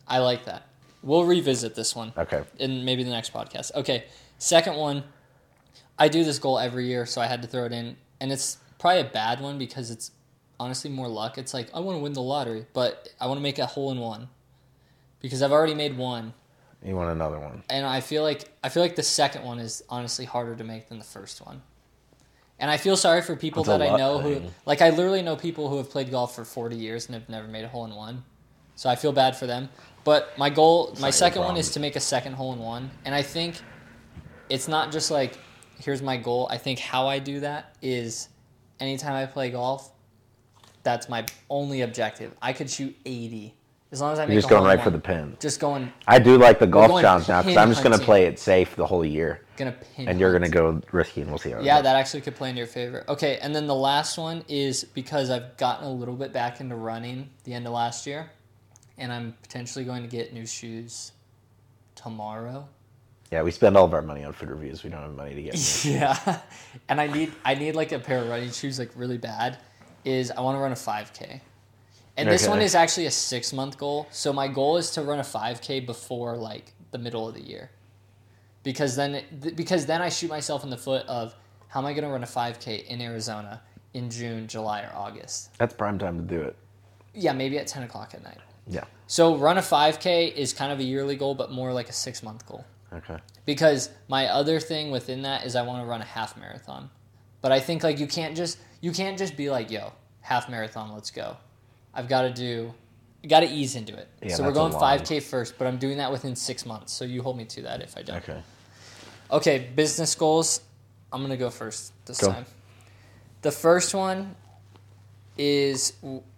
I 0.07 0.19
like 0.19 0.45
that. 0.45 0.69
We'll 1.03 1.25
revisit 1.25 1.75
this 1.75 1.95
one. 1.95 2.13
Okay. 2.17 2.45
in 2.59 2.85
maybe 2.85 3.03
the 3.05 3.11
next 3.11 3.33
podcast. 3.33 3.75
Okay, 3.75 4.05
second 4.39 4.77
one. 4.77 5.03
I 5.99 6.09
do 6.09 6.25
this 6.25 6.39
goal 6.39 6.59
every 6.59 6.87
year, 6.87 7.05
so 7.07 7.21
I 7.21 7.27
had 7.27 7.43
to 7.43 7.49
throw 7.49 7.65
it 7.67 7.73
in, 7.73 7.97
and 8.21 8.33
it's 8.33 8.59
probably 8.79 9.01
a 9.01 9.05
bad 9.05 9.41
one 9.41 9.59
because 9.59 9.91
it's 9.91 10.11
honestly 10.61 10.91
more 10.91 11.09
luck. 11.09 11.39
It's 11.39 11.53
like 11.55 11.69
I 11.75 11.81
want 11.81 11.99
to 11.99 12.03
win 12.03 12.13
the 12.13 12.23
lottery, 12.23 12.67
but 12.73 13.09
I 13.21 13.27
want 13.27 13.39
to 13.39 13.43
make 13.43 13.59
a 13.59 13.67
hole 13.67 13.91
in 13.91 13.99
one 13.99 14.29
because 15.21 15.43
I've 15.43 15.53
already 15.53 15.75
made 15.75 15.97
one, 15.97 16.35
You 16.83 16.95
want 16.97 17.11
another 17.11 17.39
one? 17.39 17.63
and 17.71 17.87
I 17.87 18.01
feel 18.01 18.23
like 18.23 18.45
I 18.63 18.69
feel 18.69 18.83
like 18.83 18.97
the 18.97 19.03
second 19.03 19.45
one 19.45 19.59
is 19.59 19.83
honestly 19.89 20.25
harder 20.25 20.55
to 20.57 20.65
make 20.65 20.89
than 20.89 20.99
the 20.99 21.05
first 21.05 21.45
one. 21.45 21.63
And 22.59 22.71
I 22.71 22.77
feel 22.77 22.97
sorry 22.97 23.21
for 23.21 23.35
people 23.35 23.63
It's 23.63 23.69
a 23.69 23.79
that 23.79 23.83
I 23.83 23.97
know 23.97 24.19
who, 24.21 24.43
like, 24.65 24.81
I 24.81 24.91
literally 24.91 25.23
know 25.23 25.35
people 25.35 25.69
who 25.69 25.77
have 25.79 25.91
played 25.91 26.09
golf 26.13 26.37
for 26.37 26.45
40 26.45 26.77
years 26.77 27.07
and 27.07 27.15
have 27.15 27.29
never 27.29 27.49
made 27.49 27.65
a 27.65 27.69
hole 27.69 27.85
in 27.85 27.93
one. 27.97 28.23
So 28.77 28.89
I 28.89 28.95
feel 28.95 29.11
bad 29.13 29.37
for 29.37 29.47
them. 29.49 29.69
But 30.05 30.39
my 30.39 30.51
goal, 30.51 30.95
my 31.01 31.11
second 31.11 31.43
one 31.43 31.57
is 31.57 31.73
to 31.73 31.81
make 31.81 31.97
a 31.97 32.01
second 32.01 32.35
hole 32.35 32.53
in 32.53 32.61
one. 32.61 32.93
And 33.05 33.13
I 33.13 33.23
think 33.23 33.57
it's 34.49 34.69
not 34.69 34.93
just 34.93 35.11
like, 35.11 35.37
here's 35.81 36.01
my 36.01 36.17
goal. 36.17 36.47
I 36.49 36.59
think 36.59 36.79
how 36.79 37.09
I 37.09 37.19
do 37.19 37.41
that 37.41 37.75
is 37.83 38.29
anytime 38.79 39.15
I 39.15 39.27
play 39.27 39.51
golf, 39.51 39.91
that's 40.85 41.09
my 41.09 41.27
only 41.51 41.81
objective. 41.81 42.33
I 42.41 42.53
could 42.53 42.71
shoot 42.71 42.97
80 43.05 43.55
as 43.95 44.01
long 44.01 44.13
as 44.13 44.19
I 44.19 44.27
make 44.27 44.33
You're 44.33 44.43
just 44.43 44.51
a 44.51 44.57
hole 44.57 44.65
going 44.65 44.73
in 44.73 44.79
right 44.79 44.85
for 44.85 44.91
the 44.91 44.99
pin. 44.99 45.37
Just 45.41 45.61
going, 45.61 45.93
I 46.07 46.19
do 46.19 46.37
like 46.37 46.59
the 46.59 46.67
golf 46.67 47.01
challenge 47.01 47.29
now 47.29 47.43
because 47.43 47.57
I'm 47.57 47.69
just 47.71 47.85
going 47.85 47.97
to 47.97 48.05
play 48.05 48.25
it 48.25 48.39
safe 48.39 48.75
the 48.75 48.87
whole 48.87 49.05
year, 49.05 49.41
gonna 49.57 49.73
pin. 49.73 50.09
and 50.09 50.19
you're 50.19 50.33
going 50.33 50.43
to 50.43 50.49
go 50.49 50.83
risky, 50.91 51.21
and 51.21 51.31
we'll 51.31 51.39
see 51.39 51.51
how. 51.51 51.61
Yeah, 51.61 51.81
that 51.81 51.95
actually 51.95 52.23
could 52.23 52.35
play 52.35 52.51
in 52.51 52.57
your 52.57 52.67
favor. 52.67 53.05
Okay, 53.09 53.39
and 53.39 53.55
then 53.55 53.69
the 53.69 53.75
last 53.75 54.19
one 54.19 54.45
is 54.49 54.83
because 54.83 55.31
I've 55.31 55.57
gotten 55.57 55.87
a 55.87 55.93
little 55.93 56.17
bit 56.17 56.33
back 56.33 56.61
into 56.61 56.75
running 56.75 57.31
the 57.45 57.55
end 57.55 57.67
of 57.67 57.73
last 57.73 58.05
year, 58.05 58.31
and 58.99 59.13
I'm 59.13 59.37
potentially 59.43 59.85
going 59.85 60.03
to 60.03 60.09
get 60.09 60.33
new 60.33 60.45
shoes 60.45 61.13
tomorrow. 61.95 62.69
Yeah, 63.31 63.43
we 63.43 63.53
spend 63.53 63.77
all 63.77 63.85
of 63.85 63.95
our 63.95 64.03
money 64.03 64.25
on 64.25 64.33
food 64.33 64.51
reviews. 64.51 64.83
We 64.83 64.91
don't 64.91 65.03
have 65.03 65.15
money 65.15 65.35
to 65.35 65.43
get. 65.43 65.85
yeah, 65.85 66.41
and 66.89 67.01
I 67.01 67.07
need 67.07 67.33
I 67.45 67.55
need 67.55 67.77
like 67.77 67.93
a 67.93 68.01
pair 68.01 68.23
of 68.23 68.29
running 68.29 68.51
shoes 68.51 68.79
like 68.79 68.91
really 68.97 69.19
bad. 69.19 69.57
Is 70.05 70.31
I 70.31 70.41
want 70.41 70.57
to 70.57 70.61
run 70.61 70.73
a 70.73 70.75
5K, 70.75 71.41
And 72.17 72.29
this 72.29 72.47
one 72.47 72.61
is 72.61 72.75
actually 72.75 73.07
a 73.07 73.11
six 73.11 73.53
month 73.53 73.79
goal. 73.79 74.07
So 74.11 74.33
my 74.33 74.49
goal 74.49 74.77
is 74.77 74.91
to 74.93 75.03
run 75.03 75.19
a 75.19 75.23
5K 75.23 75.87
before 75.87 76.37
like 76.37 76.73
the 76.91 76.99
middle 76.99 77.27
of 77.29 77.35
the 77.35 77.41
year, 77.43 77.71
because 78.63 78.97
then 78.97 79.23
because 79.57 79.87
then 79.87 80.03
I 80.03 80.09
shoot 80.09 80.29
myself 80.29 80.63
in 80.65 80.71
the 80.71 80.77
foot 80.77 81.07
of 81.07 81.35
how 81.69 81.81
am 81.81 81.87
I 81.87 81.93
going 81.93 82.05
to 82.05 82.11
run 82.11 82.23
a 82.23 82.27
5K 82.27 82.87
in 82.87 83.01
Arizona 83.01 83.61
in 83.95 84.11
June, 84.11 84.47
July, 84.47 84.83
or 84.83 84.93
August? 84.95 85.57
That's 85.59 85.75
prime 85.75 85.99
time 85.99 86.19
to 86.19 86.23
do 86.25 86.41
it. 86.43 86.57
Yeah, 87.15 87.33
maybe 87.33 87.59
at 87.59 87.67
10 87.67 87.85
o'clock 87.85 88.15
at 88.15 88.23
night. 88.23 88.39
Yeah. 88.67 88.85
So 89.07 89.37
run 89.37 89.59
a 89.59 89.63
5K 89.63 90.35
is 90.35 90.53
kind 90.53 90.73
of 90.73 90.79
a 90.81 90.85
yearly 90.85 91.17
goal, 91.17 91.35
but 91.35 91.51
more 91.51 91.73
like 91.73 91.89
a 91.89 91.93
six 91.93 92.23
month 92.23 92.47
goal. 92.47 92.65
Okay. 92.93 93.17
because 93.45 93.91
my 94.07 94.29
other 94.29 94.61
thing 94.61 94.93
within 94.93 95.23
that 95.23 95.45
is 95.45 95.57
I 95.57 95.63
want 95.63 95.83
to 95.83 95.87
run 95.87 96.01
a 96.01 96.05
half 96.05 96.37
marathon. 96.37 96.91
But 97.41 97.51
I 97.51 97.59
think 97.59 97.83
like 97.83 97.99
you 97.99 98.07
can't 98.07 98.37
just 98.37 98.59
you 98.85 98.93
can't 98.93 99.17
just 99.17 99.35
be 99.35 99.49
like, 99.49 99.71
yo, 99.71 99.95
half 100.21 100.51
marathon, 100.51 100.93
let's 100.93 101.11
go. 101.11 101.39
I've 101.95 102.07
got 102.07 102.23
to 102.23 102.31
do 102.31 102.75
got 103.27 103.41
to 103.41 103.47
ease 103.47 103.75
into 103.75 103.97
it. 103.97 104.07
Yeah, 104.21 104.35
so 104.35 104.45
we're 104.45 104.53
going 104.53 104.75
5k 104.75 105.23
first, 105.23 105.57
but 105.57 105.67
I'm 105.67 105.79
doing 105.79 105.97
that 105.97 106.13
within 106.13 106.37
6 106.37 106.67
months. 106.67 106.93
So 106.93 107.07
you 107.07 107.23
hold 107.23 107.39
me 107.39 107.47
to 107.47 107.63
that 107.63 107.81
if 107.81 107.97
I 107.97 108.03
don't. 108.03 108.19
Okay. 108.19 108.43
Okay, 109.31 109.71
business 109.75 110.15
goals. 110.15 110.61
I'm 111.11 111.21
going 111.21 111.31
to 111.31 111.39
go 111.39 111.49
first 111.49 111.95
this 112.05 112.21
Go. 112.21 112.31
time. 112.31 112.45
The 113.41 113.51
first 113.51 113.95
one 113.95 114.37
is 115.39 115.95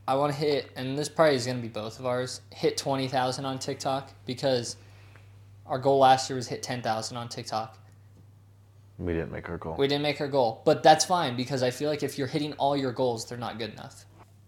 I 0.07 0.15
want 0.15 0.33
to 0.33 0.39
hit 0.39 0.71
and 0.77 0.97
this 0.97 1.09
probably 1.09 1.35
is 1.35 1.47
going 1.47 1.59
to 1.59 1.63
be 1.63 1.69
both 1.69 1.99
of 1.99 2.07
ours, 2.07 2.43
hit 2.53 2.77
20,000 2.77 3.45
on 3.45 3.59
TikTok 3.59 4.13
because 4.25 4.77
our 5.67 5.81
goal 5.81 5.99
last 5.99 6.31
year 6.31 6.37
was 6.37 6.47
hit 6.47 6.63
10,000 6.63 7.17
on 7.17 7.29
TikTok. 7.29 7.77
We 8.99 9.13
didn't 9.13 9.31
make 9.33 9.49
our 9.49 9.59
goal. 9.59 9.77
We 9.79 9.89
didn't 9.89 10.03
make 10.03 10.21
our 10.21 10.29
goal, 10.29 10.63
but 10.65 10.83
that's 10.83 11.05
fine 11.05 11.37
because 11.37 11.63
I 11.63 11.71
feel 11.71 11.91
like 11.91 12.03
if 12.03 12.17
you're 12.17 12.27
hitting 12.27 12.53
all 12.55 12.77
your 12.77 12.93
goals, 12.93 13.29
they're 13.29 13.37
not 13.39 13.59
good 13.59 13.73
enough. 13.73 14.05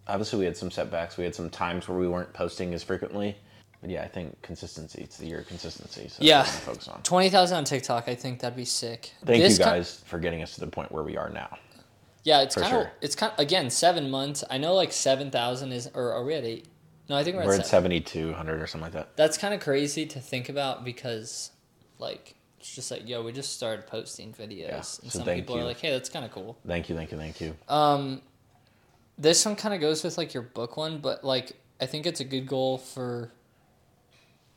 Obviously, 0.07 0.39
we 0.39 0.45
had 0.47 0.57
some 0.57 0.71
setbacks. 0.71 1.19
We 1.19 1.25
had 1.25 1.35
some 1.35 1.51
times 1.51 1.87
where 1.87 1.99
we 1.99 2.09
weren't 2.09 2.33
posting 2.33 2.73
as 2.73 2.83
frequently. 2.83 3.37
But 3.83 3.91
yeah, 3.91 4.03
I 4.03 4.09
think 4.09 4.41
consistency. 4.43 5.03
It's 5.03 5.19
the 5.19 5.27
year 5.27 5.41
of 5.41 5.47
consistency. 5.47 6.09
So 6.09 6.17
Yeah. 6.21 6.43
that's 6.43 6.55
what 6.55 6.63
focus 6.77 6.89
on. 6.89 7.03
Twenty 7.03 7.29
thousand 7.31 7.59
on 7.59 7.65
TikTok, 7.65 8.09
I 8.09 8.15
think 8.15 8.41
that'd 8.41 8.57
be 8.57 8.65
sick. 8.65 9.13
Thank 9.25 9.43
This 9.43 9.59
you 9.59 9.65
ki- 9.65 9.71
guys 9.71 10.03
for 10.07 10.19
getting 10.19 10.43
us 10.43 10.55
to 10.55 10.61
the 10.61 10.67
point 10.67 10.91
where 10.91 11.05
we 11.05 11.17
are 11.17 11.29
now. 11.29 11.59
yeah, 12.25 12.41
it's 12.41 12.55
kind 12.57 12.67
of 12.67 12.71
sure. 12.73 12.93
it's 13.03 13.15
kind 13.15 13.33
of 13.33 13.39
again 13.39 13.71
seven 13.71 14.11
months. 14.11 14.43
I 14.51 14.59
know 14.59 14.75
like 14.75 14.93
seven 14.93 15.31
thousand 15.31 15.73
is 15.73 15.89
or 15.95 16.13
are 16.13 16.25
we 16.25 16.35
at 16.35 16.45
eight? 16.45 16.67
No, 17.09 17.17
I 17.17 17.23
think 17.23 17.37
we're, 17.37 17.45
We're 17.47 17.55
at 17.55 17.61
at 17.61 17.67
7,200 17.67 18.61
or 18.61 18.67
something 18.67 18.83
like 18.85 18.93
that. 18.93 19.17
That's 19.17 19.39
kind 19.39 19.55
of 19.55 19.61
crazy 19.61 20.05
to 20.07 20.21
think 20.21 20.49
about 20.51 20.85
because 20.85 21.53
like 21.99 22.35
it's 22.59 22.75
just 22.75 22.91
like 22.91 23.09
yo, 23.09 23.23
we 23.23 23.33
just 23.33 23.55
started 23.55 23.87
posting 23.87 24.33
videos, 24.33 24.69
Yeah, 24.69 24.77
and 24.77 25.13
so 25.13 25.19
some 25.21 25.27
people 25.35 25.57
are 25.59 25.65
like, 25.65 25.79
hey, 25.81 25.91
that's 25.91 26.09
kind 26.09 26.25
of 26.25 26.33
cool. 26.33 26.59
Thank 26.67 26.89
you, 26.89 26.97
thank 26.97 27.13
you, 27.13 27.19
thank 27.19 27.41
you. 27.41 27.57
Um, 27.69 28.23
this 29.17 29.45
one 29.45 29.57
kind 29.57 29.75
of 29.75 29.81
goes 29.81 30.03
with 30.05 30.19
like 30.19 30.35
your 30.35 30.43
book 30.43 30.77
one, 30.77 30.99
but 30.99 31.25
like 31.25 31.53
I 31.81 31.87
think 31.87 32.07
it's 32.07 32.21
a 32.21 32.25
good 32.25 32.47
goal 32.47 32.79
for 32.79 33.33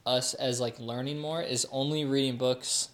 us 0.05 0.34
as 0.34 0.60
like 0.60 0.79
learning 0.79 1.20
more 1.20 1.41
is 1.41 1.67
only 1.72 2.05
reading 2.05 2.38
books, 2.38 2.89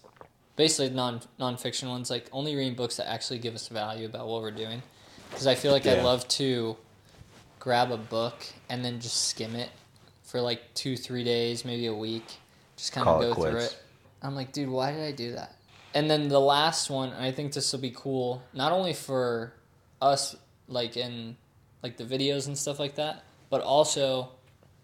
basically 0.56 0.94
non 0.94 1.20
nonfiction 1.40 1.88
ones, 1.88 2.10
like 2.10 2.28
only 2.32 2.54
reading 2.54 2.74
books 2.74 2.96
that 2.96 3.08
actually 3.08 3.38
give 3.38 3.54
us 3.54 3.68
value 3.68 4.06
about 4.06 4.28
what 4.28 4.42
we're 4.42 4.50
doing. 4.50 4.82
Because 5.30 5.46
I 5.46 5.54
feel 5.54 5.72
like 5.72 5.86
I 5.86 5.94
Yeah. 5.96 6.02
love 6.02 6.26
to 6.28 6.76
grab 7.58 7.90
a 7.90 7.96
book 7.96 8.44
and 8.68 8.84
then 8.84 9.00
just 9.00 9.28
skim 9.28 9.54
it 9.54 9.70
for 10.22 10.40
like 10.40 10.74
two, 10.74 10.96
three 10.96 11.24
days, 11.24 11.64
maybe 11.64 11.86
a 11.86 11.94
week, 11.94 12.24
just 12.76 12.92
kind 12.92 13.08
of 13.08 13.20
go 13.20 13.34
through 13.34 13.60
it. 13.60 13.76
I'm 14.22 14.34
like, 14.34 14.52
dude, 14.52 14.68
why 14.68 14.92
did 14.92 15.02
I 15.02 15.12
do 15.12 15.32
that? 15.32 15.54
And 15.94 16.10
then 16.10 16.28
the 16.28 16.40
last 16.40 16.90
one, 16.90 17.10
and 17.10 17.24
I 17.24 17.32
think 17.32 17.52
this 17.52 17.72
will 17.72 17.80
be 17.80 17.90
cool, 17.90 18.42
not 18.52 18.72
only 18.72 18.92
for 18.92 19.54
us, 20.00 20.36
like 20.68 20.96
in 20.96 21.36
like 21.82 21.96
the 21.96 22.04
videos 22.04 22.46
and 22.46 22.58
stuff 22.58 22.78
like 22.78 22.96
that, 22.96 23.24
but 23.50 23.62
also 23.62 24.30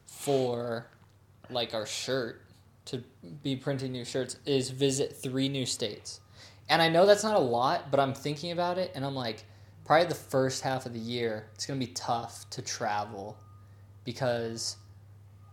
for 0.07 0.87
like 1.51 1.75
our 1.75 1.87
shirt 1.87 2.43
to 2.87 3.03
be 3.43 3.57
printing 3.57 3.93
new 3.93 4.05
shirts 4.05 4.39
is 4.47 4.71
visit 4.71 5.15
three 5.17 5.49
new 5.49 5.67
states. 5.67 6.21
And 6.69 6.81
I 6.81 6.89
know 6.89 7.05
that's 7.07 7.25
not 7.25 7.37
a 7.37 7.41
lot, 7.41 7.91
but 7.91 8.01
I'm 8.01 8.15
thinking 8.15 8.53
about 8.53 8.79
it 8.79 8.93
and 8.95 9.05
I'm 9.05 9.15
like, 9.15 9.45
probably 9.85 10.07
the 10.07 10.15
first 10.15 10.63
half 10.63 10.87
of 10.87 10.93
the 10.93 10.99
year, 10.99 11.47
it's 11.55 11.67
gonna 11.67 11.79
be 11.81 11.89
tough 11.89 12.49
to 12.51 12.63
travel 12.63 13.37
because 14.05 14.77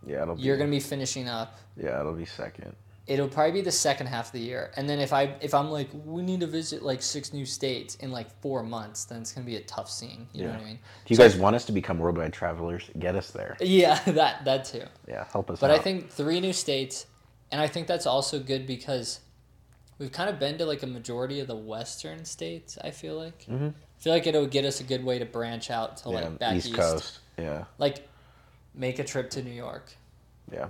Yeah, 0.05 0.23
it'll 0.23 0.39
you're 0.39 0.57
gonna 0.57 0.69
be 0.69 0.79
finishing 0.79 1.27
up 1.27 1.57
Yeah, 1.75 1.99
it'll 1.99 2.13
be 2.13 2.25
second. 2.25 2.75
It'll 3.11 3.27
probably 3.27 3.51
be 3.51 3.61
the 3.61 3.71
second 3.87 4.07
half 4.07 4.27
of 4.27 4.31
the 4.31 4.39
year 4.39 4.71
and 4.77 4.87
then 4.89 4.99
if 4.99 5.11
i 5.11 5.23
if 5.41 5.53
i'm 5.53 5.69
like 5.69 5.89
we 6.05 6.21
need 6.21 6.39
to 6.39 6.47
visit 6.47 6.81
like 6.81 7.01
six 7.01 7.33
new 7.33 7.45
states 7.45 7.95
in 7.95 8.09
like 8.11 8.29
four 8.41 8.63
months 8.63 9.03
then 9.05 9.19
it's 9.21 9.31
gonna 9.33 9.45
be 9.45 9.57
a 9.57 9.61
tough 9.75 9.89
scene 9.89 10.27
you 10.33 10.43
know 10.43 10.51
what 10.51 10.61
i 10.61 10.63
mean 10.63 10.79
If 11.05 11.11
you 11.11 11.17
guys 11.17 11.35
want 11.35 11.55
us 11.55 11.65
to 11.65 11.71
become 11.73 11.97
worldwide 11.99 12.31
travelers, 12.31 12.83
get 12.97 13.15
us 13.15 13.31
there. 13.31 13.57
yeah 13.59 13.99
that 14.19 14.45
that 14.45 14.65
too 14.65 14.85
Yeah, 15.07 15.25
help 15.31 15.51
us 15.51 15.59
but 15.59 15.71
out. 15.71 15.79
i 15.79 15.83
think 15.83 16.09
three 16.09 16.39
new 16.39 16.53
states 16.53 17.05
and 17.51 17.59
i 17.59 17.67
think 17.67 17.85
that's 17.87 18.05
also 18.05 18.39
good 18.39 18.65
because 18.65 19.19
we've 19.99 20.11
kind 20.13 20.29
of 20.29 20.39
been 20.39 20.57
to 20.59 20.65
like 20.65 20.81
a 20.83 20.87
majority 20.87 21.39
of 21.41 21.47
the 21.47 21.55
western 21.73 22.23
states 22.25 22.77
i 22.83 22.91
feel 22.91 23.15
like 23.17 23.39
Mhm. 23.49 23.71
i 23.73 23.99
feel 24.03 24.13
like 24.13 24.25
it'll 24.25 24.47
get 24.57 24.63
us 24.65 24.79
a 24.79 24.83
good 24.85 25.03
way 25.03 25.19
to 25.19 25.25
branch 25.25 25.69
out 25.69 25.97
to 25.97 26.09
yeah, 26.09 26.15
like 26.15 26.39
back 26.39 26.55
East 26.55 26.67
east, 26.67 26.75
Coast. 26.77 27.19
Yeah, 27.37 27.65
like 27.77 28.07
make 28.73 28.99
a 28.99 29.03
trip 29.03 29.29
to 29.31 29.43
new 29.43 29.51
york 29.67 29.85
yeah. 30.51 30.67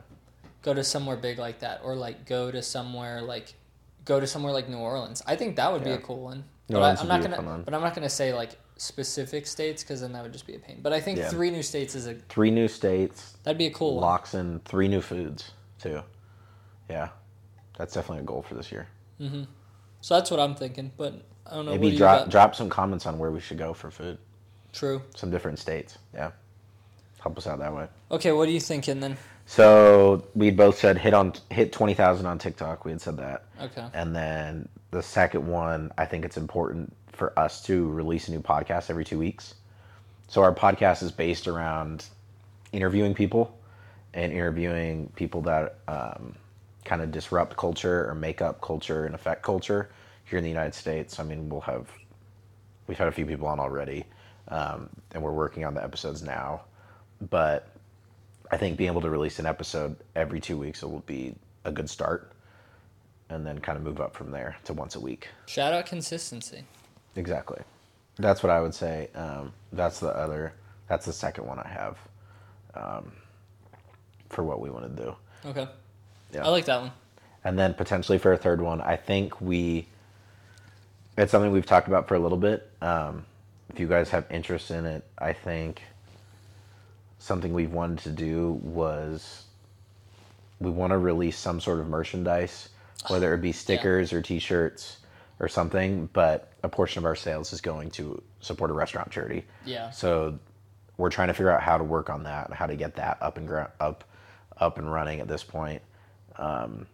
Go 0.61 0.73
to 0.73 0.83
somewhere 0.83 1.17
big 1.17 1.37
like 1.39 1.59
that 1.59 1.81
or 1.83 1.95
like 1.95 2.25
go 2.25 2.51
to 2.51 2.61
somewhere 2.61 3.21
like 3.21 3.53
go 4.05 4.19
to 4.19 4.27
somewhere 4.27 4.53
like 4.53 4.67
New 4.69 4.77
Orleans. 4.77 5.21
I 5.25 5.35
think 5.35 5.55
that 5.57 5.71
would 5.71 5.83
be 5.83 5.91
a 5.91 5.97
cool 5.97 6.21
one. 6.21 6.43
New 6.69 6.75
But 6.75 6.77
I, 6.77 6.81
Orleans 6.81 7.01
I'm 7.01 7.07
not 7.07 7.21
gonna 7.21 7.41
one. 7.41 7.63
but 7.63 7.73
I'm 7.73 7.81
not 7.81 7.93
gonna 7.95 8.09
say 8.09 8.33
like 8.33 8.51
specific 8.77 9.45
states 9.45 9.83
because 9.83 10.01
then 10.01 10.11
that 10.13 10.23
would 10.23 10.33
just 10.33 10.47
be 10.47 10.55
a 10.55 10.59
pain. 10.59 10.79
But 10.81 10.91
I 10.93 10.99
think 10.99 11.17
Yeah. 11.19 11.29
three 11.29 11.51
new 11.51 11.61
states 11.63 11.93
is 11.95 12.07
a 12.07 12.15
Three 12.29 12.51
new 12.51 12.67
states, 12.67 13.37
that'd 13.43 13.57
be 13.57 13.67
a 13.67 13.71
cool 13.71 13.95
one. 13.95 14.01
locks 14.03 14.33
in 14.33 14.59
three 14.65 14.87
new 14.87 15.01
foods 15.01 15.51
too. 15.79 16.01
Yeah, 16.89 17.09
that's 17.77 17.93
definitely 17.93 18.23
a 18.23 18.25
goal 18.25 18.41
for 18.41 18.55
this 18.55 18.71
year. 18.71 18.87
Mm-hmm. 19.19 19.43
So 20.01 20.15
that's 20.15 20.31
what 20.31 20.39
I'm 20.39 20.55
thinking. 20.55 20.91
But 20.97 21.21
I 21.45 21.55
don't 21.55 21.65
know. 21.65 21.71
Maybe 21.71 21.95
drop 21.95 22.29
drop 22.29 22.55
some 22.55 22.69
comments 22.69 23.05
on 23.05 23.17
where 23.19 23.31
we 23.31 23.39
should 23.39 23.57
go 23.57 23.73
for 23.73 23.91
food. 23.91 24.17
True. 24.73 25.01
Some 25.15 25.29
different 25.31 25.59
states. 25.59 25.97
Yeah, 26.13 26.31
help 27.19 27.37
us 27.37 27.45
out 27.45 27.59
that 27.59 27.73
way. 27.75 27.87
Okay, 28.09 28.31
what 28.31 28.47
are 28.47 28.51
you 28.51 28.59
thinking 28.59 28.99
then? 28.99 29.17
So 29.45 30.25
we 30.33 30.51
both 30.51 30.77
said 30.77 30.97
hit 30.97 31.13
on 31.13 31.33
hit 31.49 31.71
twenty 31.71 31.93
thousand 31.93 32.25
on 32.25 32.37
TikTok. 32.37 32.85
We 32.85 32.91
had 32.91 33.01
said 33.01 33.17
that. 33.17 33.45
Okay. 33.61 33.85
And 33.93 34.15
then 34.15 34.69
the 34.91 35.03
second 35.03 35.47
one, 35.47 35.91
I 35.97 36.05
think 36.05 36.25
it's 36.25 36.37
important 36.37 36.95
for 37.11 37.37
us 37.37 37.61
to 37.63 37.89
release 37.89 38.27
a 38.27 38.31
new 38.31 38.41
podcast 38.41 38.89
every 38.89 39.05
two 39.05 39.19
weeks. 39.19 39.55
So 40.27 40.41
our 40.41 40.53
podcast 40.53 41.03
is 41.03 41.11
based 41.11 41.47
around 41.47 42.05
interviewing 42.71 43.13
people 43.13 43.57
and 44.13 44.31
interviewing 44.31 45.11
people 45.15 45.41
that 45.41 45.75
um, 45.87 46.35
kind 46.85 47.01
of 47.01 47.11
disrupt 47.11 47.57
culture 47.57 48.09
or 48.09 48.15
make 48.15 48.41
up 48.41 48.61
culture 48.61 49.05
and 49.05 49.15
affect 49.15 49.43
culture 49.43 49.89
here 50.25 50.37
in 50.37 50.43
the 50.43 50.49
United 50.49 50.73
States. 50.73 51.19
I 51.19 51.23
mean, 51.23 51.49
we'll 51.49 51.61
have 51.61 51.89
we've 52.87 52.97
had 52.97 53.07
a 53.07 53.11
few 53.11 53.25
people 53.25 53.47
on 53.47 53.59
already, 53.59 54.05
um, 54.47 54.89
and 55.11 55.21
we're 55.21 55.31
working 55.31 55.65
on 55.65 55.73
the 55.73 55.83
episodes 55.83 56.23
now. 56.23 56.61
But 57.29 57.67
I 58.51 58.57
think 58.57 58.77
being 58.77 58.89
able 58.89 59.01
to 59.01 59.09
release 59.09 59.39
an 59.39 59.45
episode 59.45 59.95
every 60.15 60.41
two 60.41 60.57
weeks 60.57 60.83
will 60.83 60.99
be 61.05 61.33
a 61.63 61.71
good 61.71 61.89
start, 61.89 62.33
and 63.29 63.45
then 63.47 63.59
kind 63.59 63.77
of 63.77 63.83
move 63.83 64.01
up 64.01 64.13
from 64.13 64.29
there 64.29 64.57
to 64.65 64.73
once 64.73 64.95
a 64.95 64.99
week. 64.99 65.29
Shout 65.47 65.73
out 65.73 65.85
consistency. 65.85 66.65
Exactly. 67.15 67.61
That's 68.17 68.43
what 68.43 68.49
I 68.49 68.59
would 68.59 68.75
say. 68.75 69.09
Um, 69.15 69.53
that's 69.71 69.99
the 70.01 70.09
other. 70.09 70.53
That's 70.89 71.05
the 71.05 71.13
second 71.13 71.47
one 71.47 71.59
I 71.59 71.67
have 71.67 71.97
um, 72.75 73.11
for 74.29 74.43
what 74.43 74.59
we 74.59 74.69
want 74.69 74.95
to 74.95 75.03
do. 75.03 75.15
Okay. 75.45 75.67
Yeah. 76.33 76.45
I 76.45 76.49
like 76.49 76.65
that 76.65 76.81
one. 76.81 76.91
And 77.43 77.57
then 77.57 77.73
potentially 77.73 78.17
for 78.17 78.33
a 78.33 78.37
third 78.37 78.61
one, 78.61 78.81
I 78.81 78.97
think 78.97 79.39
we. 79.39 79.87
It's 81.17 81.31
something 81.31 81.51
we've 81.51 81.65
talked 81.65 81.87
about 81.87 82.07
for 82.07 82.15
a 82.15 82.19
little 82.19 82.37
bit. 82.37 82.69
Um, 82.81 83.25
if 83.69 83.79
you 83.79 83.87
guys 83.87 84.09
have 84.09 84.25
interest 84.29 84.71
in 84.71 84.85
it, 84.85 85.05
I 85.17 85.33
think 85.33 85.81
something 87.21 87.53
we've 87.53 87.71
wanted 87.71 87.99
to 87.99 88.09
do 88.09 88.53
was 88.63 89.45
we 90.59 90.71
want 90.71 90.91
to 90.91 90.97
release 90.97 91.37
some 91.37 91.61
sort 91.61 91.79
of 91.79 91.87
merchandise, 91.87 92.69
whether 93.09 93.33
it 93.33 93.41
be 93.41 93.51
stickers 93.51 94.11
or 94.11 94.21
T-shirts 94.21 94.97
or 95.39 95.47
something. 95.47 96.09
But 96.13 96.51
a 96.63 96.69
portion 96.69 96.99
of 96.99 97.05
our 97.05 97.15
sales 97.15 97.53
is 97.53 97.61
going 97.61 97.91
to 97.91 98.21
support 98.39 98.71
a 98.71 98.73
restaurant 98.73 99.11
charity. 99.11 99.45
Yeah. 99.65 99.91
So 99.91 100.39
we're 100.97 101.11
trying 101.11 101.27
to 101.27 101.33
figure 101.33 101.51
out 101.51 101.61
how 101.61 101.77
to 101.77 101.83
work 101.83 102.09
on 102.09 102.23
that 102.23 102.47
and 102.47 102.55
how 102.55 102.65
to 102.65 102.75
get 102.75 102.95
that 102.95 103.17
up 103.21 103.37
and 103.37 103.47
gr- 103.47 103.61
up 103.79 104.03
up 104.57 104.77
and 104.77 104.91
running 104.91 105.19
at 105.19 105.27
this 105.27 105.43
point. 105.43 105.81
Um, 106.37 106.85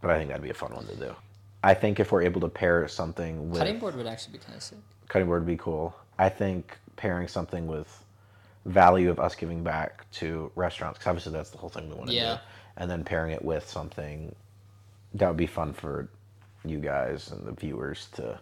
but 0.00 0.10
I 0.10 0.18
think 0.18 0.28
that'd 0.28 0.42
be 0.42 0.50
a 0.50 0.54
fun 0.54 0.72
one 0.72 0.86
to 0.86 0.96
do. 0.96 1.14
I 1.62 1.74
think 1.74 1.98
if 1.98 2.12
we're 2.12 2.22
able 2.22 2.40
to 2.42 2.48
pair 2.48 2.86
something 2.88 3.50
with 3.50 3.58
Cutting 3.58 3.78
board 3.78 3.96
would 3.96 4.06
actually 4.06 4.34
be 4.34 4.44
kind 4.44 4.56
of 4.56 4.62
sick. 4.62 4.78
cutting 5.08 5.26
board 5.26 5.42
would 5.42 5.46
be 5.48 5.56
cool. 5.56 5.96
I 6.18 6.28
think 6.28 6.76
pairing 6.96 7.26
something 7.28 7.66
with 7.66 8.03
value 8.64 9.10
of 9.10 9.20
us 9.20 9.34
giving 9.34 9.62
back 9.62 10.10
to 10.12 10.50
restaurants 10.54 10.98
because 10.98 11.08
obviously 11.10 11.32
that's 11.32 11.50
the 11.50 11.58
whole 11.58 11.68
thing 11.68 11.88
we 11.88 11.94
want 11.94 12.08
to 12.08 12.14
Yeah. 12.14 12.34
do, 12.34 12.40
and 12.78 12.90
then 12.90 13.04
pairing 13.04 13.32
it 13.32 13.44
with 13.44 13.68
something 13.68 14.34
that 15.14 15.28
would 15.28 15.36
be 15.36 15.46
fun 15.46 15.72
for 15.72 16.08
you 16.64 16.78
guys 16.80 17.30
and 17.30 17.46
the 17.46 17.52
viewers 17.52 18.08
to 18.14 18.38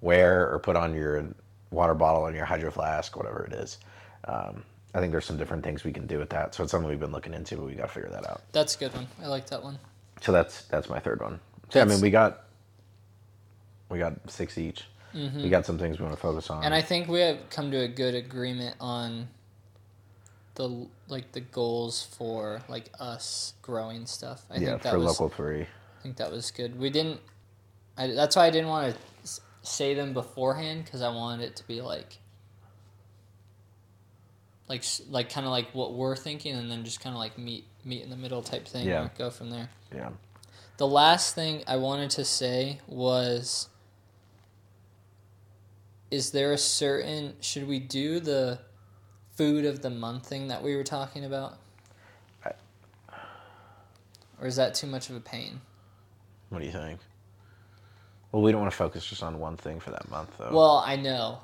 wear 0.00 0.50
or 0.50 0.58
put 0.58 0.74
on 0.76 0.94
your 0.94 1.24
water 1.70 1.94
bottle 1.94 2.26
and 2.26 2.34
your 2.34 2.46
hydro 2.46 2.70
flask, 2.70 3.16
whatever 3.16 3.44
it 3.44 3.52
is. 3.52 3.78
Um, 4.24 4.64
I 4.94 5.00
think 5.00 5.12
there's 5.12 5.26
some 5.26 5.36
different 5.36 5.62
things 5.62 5.84
we 5.84 5.92
can 5.92 6.06
do 6.06 6.18
with 6.18 6.30
that. 6.30 6.54
So 6.54 6.62
it's 6.62 6.72
something 6.72 6.88
we've 6.88 6.98
been 6.98 7.12
looking 7.12 7.34
into, 7.34 7.56
but 7.56 7.66
we 7.66 7.74
got 7.74 7.88
to 7.88 7.92
figure 7.92 8.10
that 8.10 8.28
out. 8.28 8.42
That's 8.52 8.74
a 8.74 8.78
good 8.78 8.94
one. 8.94 9.06
I 9.22 9.26
like 9.26 9.46
that 9.48 9.62
one. 9.62 9.78
So 10.22 10.32
that's 10.32 10.62
that's 10.62 10.88
my 10.88 10.98
third 10.98 11.20
one. 11.20 11.40
So 11.68 11.80
I 11.80 11.84
mean, 11.84 12.00
we 12.00 12.10
got 12.10 12.44
we 13.90 13.98
got 13.98 14.14
six 14.30 14.56
each. 14.58 14.84
We 15.14 15.48
got 15.48 15.66
some 15.66 15.78
things 15.78 15.98
we 15.98 16.04
want 16.04 16.16
to 16.16 16.20
focus 16.20 16.48
on. 16.48 16.58
Mm-hmm. 16.58 16.66
And 16.66 16.74
I 16.74 16.82
think 16.82 17.08
we 17.08 17.20
have 17.20 17.38
come 17.50 17.70
to 17.72 17.78
a 17.80 17.88
good 17.88 18.14
agreement 18.14 18.76
on 18.78 19.28
the 20.58 20.86
like 21.06 21.32
the 21.32 21.40
goals 21.40 22.02
for 22.18 22.60
like 22.68 22.90
us 23.00 23.54
growing 23.62 24.04
stuff. 24.04 24.42
I 24.50 24.56
yeah, 24.56 24.70
think 24.70 24.82
that 24.82 24.90
for 24.90 24.98
was 24.98 25.06
local 25.06 25.28
three. 25.30 25.62
I 25.62 26.02
think 26.02 26.16
that 26.16 26.30
was 26.30 26.50
good. 26.50 26.78
We 26.78 26.90
didn't. 26.90 27.20
I, 27.96 28.08
that's 28.08 28.36
why 28.36 28.46
I 28.46 28.50
didn't 28.50 28.68
want 28.68 28.94
to 28.94 29.40
say 29.62 29.94
them 29.94 30.12
beforehand 30.12 30.84
because 30.84 31.00
I 31.00 31.08
wanted 31.08 31.44
it 31.44 31.56
to 31.56 31.66
be 31.66 31.80
like, 31.80 32.18
like 34.68 34.84
like 35.08 35.32
kind 35.32 35.46
of 35.46 35.52
like 35.52 35.74
what 35.74 35.94
we're 35.94 36.16
thinking, 36.16 36.56
and 36.56 36.70
then 36.70 36.84
just 36.84 37.00
kind 37.00 37.14
of 37.14 37.20
like 37.20 37.38
meet 37.38 37.64
meet 37.84 38.02
in 38.02 38.10
the 38.10 38.16
middle 38.16 38.42
type 38.42 38.66
thing. 38.66 38.86
Yeah. 38.86 39.02
and 39.02 39.14
Go 39.16 39.30
from 39.30 39.50
there. 39.50 39.70
Yeah. 39.94 40.10
The 40.76 40.88
last 40.88 41.34
thing 41.36 41.62
I 41.66 41.76
wanted 41.76 42.10
to 42.10 42.24
say 42.24 42.80
was 42.88 43.68
Is 46.10 46.32
there 46.32 46.52
a 46.52 46.58
certain 46.58 47.34
should 47.40 47.68
we 47.68 47.78
do 47.78 48.18
the 48.18 48.58
food 49.38 49.64
of 49.64 49.80
the 49.82 49.88
month 49.90 50.26
thing 50.26 50.48
that 50.48 50.62
we 50.64 50.74
were 50.74 50.82
talking 50.84 51.24
about? 51.24 51.58
I- 52.44 52.52
Or 54.40 54.48
is 54.48 54.56
that 54.56 54.74
too 54.74 54.88
much 54.88 55.08
of 55.10 55.14
a 55.16 55.20
pain? 55.20 55.60
What 56.48 56.58
do 56.58 56.64
you 56.66 56.72
think? 56.72 56.98
Well, 58.32 58.42
we 58.42 58.50
don't 58.50 58.60
want 58.60 58.72
to 58.72 58.76
focus 58.76 59.06
just 59.06 59.22
on 59.22 59.38
one 59.38 59.56
thing 59.56 59.78
for 59.80 59.90
that 59.92 60.10
month, 60.10 60.36
though. 60.38 60.50
Well, 60.52 60.82
I 60.84 60.96
know. 60.96 61.38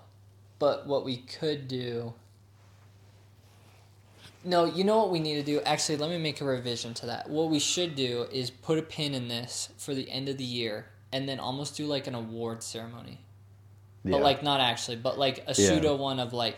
But 0.58 0.86
what 0.86 1.04
we 1.04 1.18
could 1.18 1.68
do 1.68 2.12
No, 4.46 4.66
you 4.66 4.84
know 4.84 4.98
what 4.98 5.10
we 5.10 5.20
need 5.20 5.36
to 5.36 5.42
do? 5.42 5.62
Actually, 5.62 5.96
let 5.96 6.10
me 6.10 6.18
make 6.18 6.42
a 6.42 6.44
revision 6.44 6.92
to 6.94 7.06
that. 7.06 7.30
What 7.30 7.48
we 7.48 7.58
should 7.58 7.94
do 7.94 8.26
is 8.30 8.50
put 8.50 8.78
a 8.78 8.82
pin 8.82 9.14
in 9.14 9.28
this 9.28 9.70
for 9.78 9.94
the 9.94 10.10
end 10.10 10.28
of 10.28 10.36
the 10.36 10.44
year 10.44 10.84
and 11.12 11.26
then 11.26 11.40
almost 11.40 11.76
do 11.78 11.86
like 11.86 12.06
an 12.06 12.14
award 12.14 12.62
ceremony. 12.62 13.20
yeah. 14.04 14.10
But 14.12 14.20
like 14.22 14.42
not 14.42 14.60
actually, 14.60 14.96
but 14.96 15.18
like 15.18 15.38
a 15.46 15.54
Yeah. 15.56 15.68
pseudo 15.68 15.96
one 15.96 16.20
of 16.20 16.34
like 16.34 16.56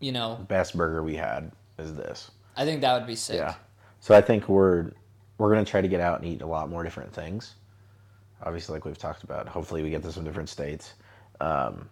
you 0.00 0.12
know, 0.12 0.44
best 0.48 0.76
burger 0.76 1.02
we 1.02 1.16
had 1.16 1.50
is 1.78 1.94
this. 1.94 2.30
I 2.56 2.64
think 2.64 2.80
that 2.80 2.94
would 2.98 3.06
be 3.06 3.16
sick. 3.16 3.36
Yeah. 3.36 3.54
So 4.00 4.14
I 4.14 4.20
think 4.20 4.48
we're 4.48 4.92
we're 5.38 5.50
gonna 5.50 5.64
try 5.64 5.80
to 5.80 5.88
get 5.88 6.00
out 6.00 6.20
and 6.20 6.28
eat 6.28 6.42
a 6.42 6.46
lot 6.46 6.68
more 6.70 6.82
different 6.82 7.12
things. 7.12 7.54
Obviously, 8.42 8.74
like 8.74 8.84
we've 8.84 8.98
talked 8.98 9.24
about, 9.24 9.48
hopefully 9.48 9.82
we 9.82 9.90
get 9.90 10.02
to 10.02 10.12
some 10.12 10.24
different 10.24 10.48
states. 10.48 10.94
Um, 11.40 11.88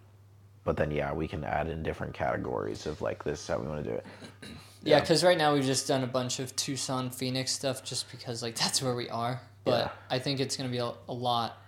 but 0.65 0.77
then 0.77 0.91
yeah, 0.91 1.13
we 1.13 1.29
can 1.29 1.45
add 1.45 1.69
in 1.69 1.83
different 1.83 2.15
categories 2.15 2.87
of 2.87 3.01
like 3.01 3.23
this 3.25 3.41
is 3.41 3.47
how 3.47 3.59
we 3.59 3.67
want 3.69 3.85
to 3.85 3.91
do 3.91 3.97
it. 3.97 4.07
Yeah, 4.43 4.49
Yeah. 4.97 5.01
because 5.01 5.23
right 5.25 5.39
now 5.39 5.55
we've 5.55 5.65
just 5.65 5.87
done 5.89 6.03
a 6.05 6.09
bunch 6.09 6.39
of 6.41 6.55
Tucson, 6.57 7.11
Phoenix 7.11 7.53
stuff 7.53 7.85
just 7.85 8.11
because 8.11 8.43
like 8.43 8.55
that's 8.59 8.83
where 8.83 8.95
we 8.95 9.09
are. 9.09 9.41
But 9.65 9.87
Yeah. 9.87 9.91
I 10.11 10.19
think 10.19 10.41
it's 10.41 10.57
gonna 10.57 10.69
be 10.69 10.79
a, 10.79 10.93
a 11.09 11.13
lot 11.13 11.59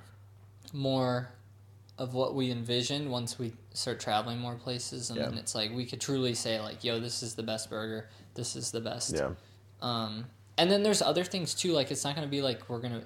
more 0.73 1.29
of 1.99 2.15
what 2.15 2.35
we 2.35 2.51
envisioned 2.51 3.11
once 3.11 3.39
we 3.39 3.53
start 3.75 3.99
traveling 4.01 4.39
more 4.39 4.55
places, 4.55 5.11
and 5.11 5.19
Yeah. 5.19 5.27
then 5.27 5.39
it's 5.39 5.55
like 5.55 5.73
we 5.73 5.85
could 5.85 6.01
truly 6.01 6.35
say 6.35 6.61
like, 6.61 6.85
"Yo, 6.85 7.01
this 7.01 7.23
is 7.23 7.35
the 7.35 7.43
best 7.43 7.69
burger. 7.69 8.09
This 8.35 8.55
is 8.57 8.71
the 8.71 8.81
best." 8.81 9.15
Yeah. 9.17 9.31
Um, 9.83 10.27
and 10.57 10.71
then 10.71 10.83
there's 10.83 11.03
other 11.03 11.25
things 11.25 11.55
too. 11.55 11.73
Like 11.73 11.91
it's 11.91 12.05
not 12.05 12.15
gonna 12.15 12.27
be 12.29 12.41
like 12.43 12.69
we're 12.69 12.81
gonna. 12.81 13.03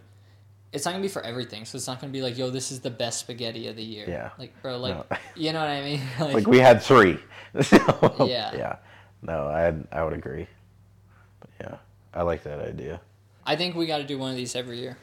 It's 0.72 0.84
not 0.86 0.92
gonna 0.92 1.02
be 1.02 1.08
for 1.08 1.22
everything, 1.22 1.64
so 1.66 1.76
it's 1.76 1.86
not 1.86 2.00
gonna 2.00 2.12
be 2.12 2.22
like, 2.22 2.36
"Yo, 2.38 2.50
this 2.50 2.70
is 2.72 2.80
the 2.80 2.90
best 2.90 3.20
spaghetti 3.20 3.66
of 3.68 3.76
the 3.76 3.82
year." 3.82 4.04
Yeah. 4.08 4.30
Like, 4.38 4.52
bro, 4.62 4.78
like, 4.78 4.94
No. 5.10 5.16
you 5.36 5.52
know 5.52 5.60
what 5.60 5.68
I 5.68 5.82
mean? 5.82 6.00
Like 6.20 6.46
we 6.46 6.58
had 6.58 6.82
three. 6.82 7.18
So, 7.62 8.26
Yeah. 8.28 8.54
Yeah. 8.54 8.76
No, 9.22 9.46
I 9.48 9.74
I 9.94 10.02
would 10.04 10.14
agree. 10.14 10.46
But 11.40 11.50
yeah, 11.60 11.76
I 12.14 12.22
like 12.22 12.42
that 12.44 12.60
idea. 12.60 13.00
I 13.44 13.56
think 13.56 13.74
we 13.74 13.86
got 13.86 13.98
to 13.98 14.04
do 14.04 14.18
one 14.18 14.30
of 14.30 14.36
these 14.36 14.54
every 14.56 14.78
year. 14.78 14.96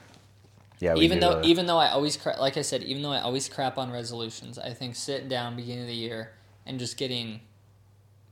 Yeah. 0.80 0.96
even 0.96 1.20
though 1.20 1.40
a- 1.40 1.44
even 1.44 1.66
though 1.66 1.78
I 1.78 1.90
always 1.90 2.16
cra- 2.18 2.38
like 2.40 2.58
I 2.58 2.62
said, 2.62 2.84
even 2.84 3.02
though 3.02 3.12
I 3.12 3.22
always 3.22 3.50
crap 3.50 3.78
on 3.78 3.92
resolutions, 3.92 4.58
I 4.58 4.74
think 4.74 4.96
sitting 4.96 5.28
down 5.28 5.56
beginning 5.56 5.82
of 5.82 5.88
the 5.88 5.96
year 5.96 6.32
and 6.66 6.80
just 6.80 6.98
getting 6.98 7.42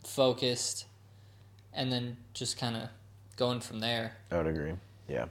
focused, 0.04 0.86
and 1.74 1.92
then 1.92 2.18
just 2.34 2.58
kind 2.58 2.76
of 2.76 2.90
going 3.36 3.60
from 3.60 3.80
there. 3.80 4.14
I 4.32 4.38
would 4.38 4.48
agree. 4.48 4.74
Yeah. 5.08 5.26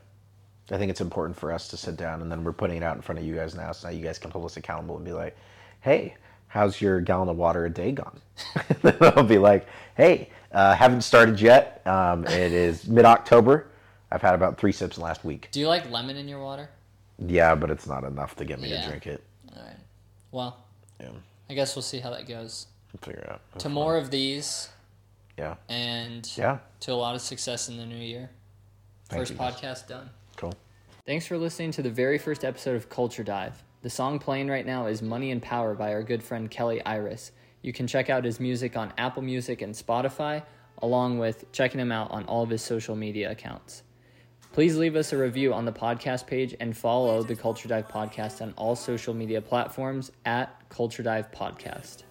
I 0.70 0.79
think 0.79 0.90
it's 0.90 1.00
important 1.00 1.38
for 1.38 1.52
us 1.52 1.68
to 1.68 1.76
sit 1.76 1.96
down 1.96 2.22
and 2.22 2.31
then 2.31 2.42
we're 2.42 2.52
putting 2.52 2.76
it 2.79 2.83
out 2.83 2.96
in 2.96 3.02
front 3.02 3.18
of 3.20 3.24
you 3.24 3.35
guys 3.35 3.55
now 3.55 3.70
so 3.72 3.88
now 3.88 3.94
you 3.94 4.02
guys 4.02 4.18
can 4.18 4.31
hold 4.31 4.44
us 4.44 4.57
accountable 4.57 4.96
and 4.96 5.05
be 5.05 5.12
like, 5.12 5.37
hey, 5.81 6.16
how's 6.48 6.81
your 6.81 7.00
gallon 7.00 7.29
of 7.29 7.37
water 7.37 7.66
a 7.66 7.70
day 7.70 7.92
gone? 7.92 8.20
then 8.83 8.96
I'll 9.00 9.22
be 9.22 9.38
like, 9.38 9.66
hey, 9.96 10.31
uh, 10.52 10.74
haven't 10.74 11.02
started 11.02 11.40
yet. 11.40 11.87
Um, 11.87 12.24
it 12.24 12.52
is 12.52 12.87
mid 12.88 13.05
October. 13.05 13.68
I've 14.11 14.22
had 14.22 14.35
about 14.35 14.59
three 14.59 14.72
sips 14.72 14.96
in 14.96 15.00
the 15.00 15.05
last 15.05 15.24
week. 15.24 15.48
Do 15.52 15.61
you 15.61 15.68
like 15.68 15.88
lemon 15.90 16.16
in 16.16 16.26
your 16.29 16.40
water? 16.42 16.68
Yeah, 17.18 17.55
but 17.55 17.70
it's 17.70 17.87
not 17.87 18.05
enough 18.05 18.37
to 18.37 18.44
get 18.44 18.61
me 18.61 18.68
Yeah. 18.70 18.83
to 18.83 18.88
drink 18.88 19.07
it. 19.07 19.24
All 19.57 19.62
right. 19.62 19.76
Well, 20.33 20.64
Yeah. 21.00 21.11
I 21.48 21.55
guess 21.55 21.74
we'll 21.76 21.83
see 21.83 22.00
how 22.00 22.11
that 22.11 22.26
goes. 22.26 22.66
We'll 22.92 23.00
figure 23.00 23.20
it 23.22 23.29
out. 23.31 23.40
Have 23.52 23.59
To 23.62 23.64
fun. 23.64 23.72
more 23.72 23.96
of 23.96 24.11
these, 24.11 24.68
Yeah. 25.38 25.57
and 25.68 26.31
Yeah. 26.37 26.59
to 26.81 26.92
a 26.92 26.94
lot 26.94 27.14
of 27.14 27.20
success 27.20 27.68
in 27.68 27.76
the 27.79 27.87
new 27.87 27.96
year. 27.96 28.31
Thank 29.09 29.20
First 29.20 29.33
you, 29.33 29.38
guys. 29.38 29.55
podcast 29.55 29.88
done. 29.88 30.11
Cool. 30.37 30.55
Thanks 31.07 31.26
for 31.26 31.38
listening 31.38 31.70
to 31.72 31.83
the 31.83 31.90
very 31.90 32.18
first 32.18 32.44
episode 32.44 32.74
of 32.76 32.88
Culture 32.88 33.22
Dive. 33.22 33.62
The 33.83 33.90
song 33.90 34.18
playing 34.18 34.48
right 34.48 34.66
now 34.66 34.87
is 34.87 35.00
Money 35.02 35.31
and 35.31 35.40
Power 35.40 35.74
by 35.74 35.92
our 35.92 36.02
good 36.02 36.22
friend 36.22 36.50
Kelly 36.50 36.85
Iris. 36.85 37.31
You 37.62 37.72
can 37.72 37.87
check 37.87 38.11
out 38.11 38.24
his 38.24 38.40
music 38.40 38.76
on 38.76 38.92
Apple 38.98 39.22
Music 39.22 39.62
and 39.62 39.74
Spotify, 39.74 40.42
along 40.83 41.18
with 41.18 41.50
checking 41.52 41.81
him 41.81 41.92
out 41.92 42.11
on 42.11 42.24
all 42.24 42.42
of 42.42 42.50
his 42.50 42.62
social 42.62 42.96
media 42.96 43.31
accounts. 43.31 43.83
Please 44.57 44.79
leave 44.79 44.97
us 44.97 45.12
a 45.12 45.19
review 45.19 45.53
on 45.53 45.66
the 45.66 45.71
podcast 45.71 46.27
page 46.27 46.57
and 46.61 46.75
follow 46.75 47.23
the 47.23 47.37
Culture 47.37 47.69
Dive 47.69 47.88
podcast 47.88 48.40
on 48.40 48.55
all 48.57 48.75
social 48.75 49.12
media 49.12 49.42
platforms 49.42 50.11
at 50.25 50.49
Culture 50.71 51.03
Dive 51.03 51.31
Podcast. 51.31 52.06